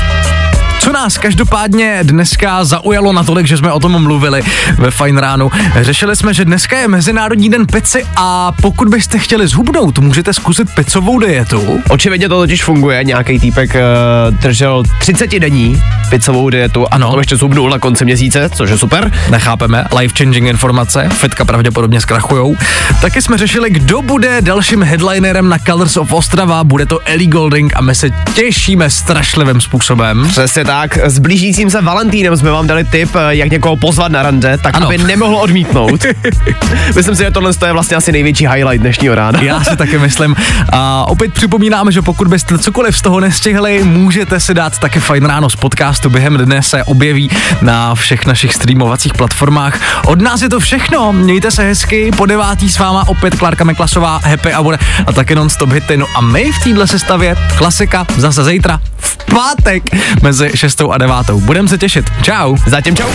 Co 0.88 0.92
nás 0.92 1.18
každopádně 1.18 1.98
dneska 2.02 2.64
zaujalo 2.64 3.12
natolik, 3.12 3.46
že 3.46 3.56
jsme 3.56 3.72
o 3.72 3.80
tom 3.80 4.02
mluvili 4.02 4.42
ve 4.78 4.90
Fine 4.90 5.20
Ránu. 5.20 5.50
Řešili 5.80 6.16
jsme, 6.16 6.34
že 6.34 6.44
dneska 6.44 6.78
je 6.78 6.88
Mezinárodní 6.88 7.48
den 7.48 7.66
pici 7.66 8.06
a 8.16 8.52
pokud 8.62 8.88
byste 8.88 9.18
chtěli 9.18 9.48
zhubnout, 9.48 9.98
můžete 9.98 10.32
zkusit 10.32 10.74
pizzovou 10.74 11.18
dietu. 11.18 11.82
Očividně 11.88 12.28
to 12.28 12.40
totiž 12.40 12.64
funguje, 12.64 13.04
nějaký 13.04 13.38
týpek 13.38 13.70
uh, 13.74 14.34
držel 14.34 14.82
30 15.00 15.38
denní 15.38 15.82
pizzovou 16.10 16.50
dietu 16.50 16.86
a 16.86 16.88
Ano. 16.90 17.08
ano. 17.08 17.18
ještě 17.18 17.36
zhubnul 17.36 17.70
na 17.70 17.78
konci 17.78 18.04
měsíce, 18.04 18.50
což 18.54 18.70
je 18.70 18.78
super. 18.78 19.12
Nechápeme, 19.30 19.84
life-changing 19.96 20.48
informace, 20.48 21.08
fitka 21.12 21.44
pravděpodobně 21.44 22.00
zkrachujou. 22.00 22.56
Taky 23.00 23.22
jsme 23.22 23.38
řešili, 23.38 23.70
kdo 23.70 24.02
bude 24.02 24.42
dalším 24.42 24.82
headlinerem 24.82 25.48
na 25.48 25.58
Colors 25.58 25.96
of 25.96 26.12
Ostrava, 26.12 26.64
bude 26.64 26.86
to 26.86 27.00
Ellie 27.04 27.30
Golding 27.30 27.72
a 27.76 27.80
my 27.80 27.94
se 27.94 28.10
těšíme 28.10 28.90
strašlivým 28.90 29.60
způsobem. 29.60 30.26
Přesně 30.28 30.64
tak, 30.64 30.77
s 31.04 31.18
blížícím 31.18 31.70
se 31.70 31.80
Valentínem 31.80 32.36
jsme 32.36 32.50
vám 32.50 32.66
dali 32.66 32.84
tip, 32.84 33.10
eh, 33.16 33.34
jak 33.34 33.50
někoho 33.50 33.76
pozvat 33.76 34.12
na 34.12 34.22
rande, 34.22 34.58
tak 34.62 34.76
Ano. 34.76 34.86
aby 34.86 34.98
nemohl 34.98 35.36
odmítnout. 35.36 36.04
Myslím 36.96 37.16
si, 37.16 37.22
že 37.22 37.30
tohle 37.30 37.52
je 37.66 37.72
vlastně 37.72 37.96
asi 37.96 38.12
největší 38.12 38.46
highlight 38.48 38.80
dnešního 38.80 39.14
rána. 39.14 39.40
Já 39.40 39.64
si 39.64 39.76
taky 39.76 39.98
myslím. 39.98 40.36
A 40.72 41.04
opět 41.08 41.32
připomínáme, 41.32 41.92
že 41.92 42.02
pokud 42.02 42.28
byste 42.28 42.58
cokoliv 42.58 42.96
z 42.96 43.02
toho 43.02 43.20
nestihli, 43.20 43.84
můžete 43.84 44.40
si 44.40 44.54
dát 44.54 44.78
taky 44.78 45.00
fajn 45.00 45.24
ráno 45.24 45.50
z 45.50 45.56
podcastu. 45.56 46.10
Během 46.10 46.36
dne 46.36 46.62
se 46.62 46.84
objeví 46.84 47.30
na 47.62 47.94
všech 47.94 48.26
našich 48.26 48.54
streamovacích 48.54 49.14
platformách. 49.14 49.80
Od 50.06 50.20
nás 50.20 50.42
je 50.42 50.48
to 50.48 50.60
všechno. 50.60 51.12
Mějte 51.12 51.50
se 51.50 51.62
hezky. 51.62 52.10
Po 52.16 52.26
devátý 52.26 52.68
s 52.68 52.78
váma 52.78 53.08
opět 53.08 53.34
Klárka 53.34 53.64
Meklasová, 53.64 54.20
Happy 54.24 54.52
Hour 54.52 54.78
a 55.06 55.12
taky 55.12 55.34
non-stop 55.34 55.70
hity. 55.72 55.96
No 55.96 56.06
a 56.16 56.20
my 56.20 56.52
v 56.52 56.64
téhle 56.64 56.86
sestavě 56.86 57.36
klasika 57.56 58.06
zase 58.16 58.44
zítra 58.44 58.80
v 58.98 59.16
pátek 59.34 59.82
mezi 60.22 60.50
6 60.58 60.80
a 60.90 60.98
9. 60.98 61.30
Budeme 61.30 61.68
se 61.68 61.78
těšit. 61.78 62.10
Čau. 62.22 62.56
Zatím 62.66 62.96
čau. 62.96 63.08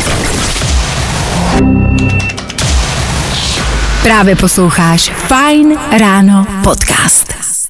Právě 4.04 4.36
posloucháš 4.36 5.12
Fine 5.28 5.76
Ráno 6.00 6.48
podcast. 6.64 7.63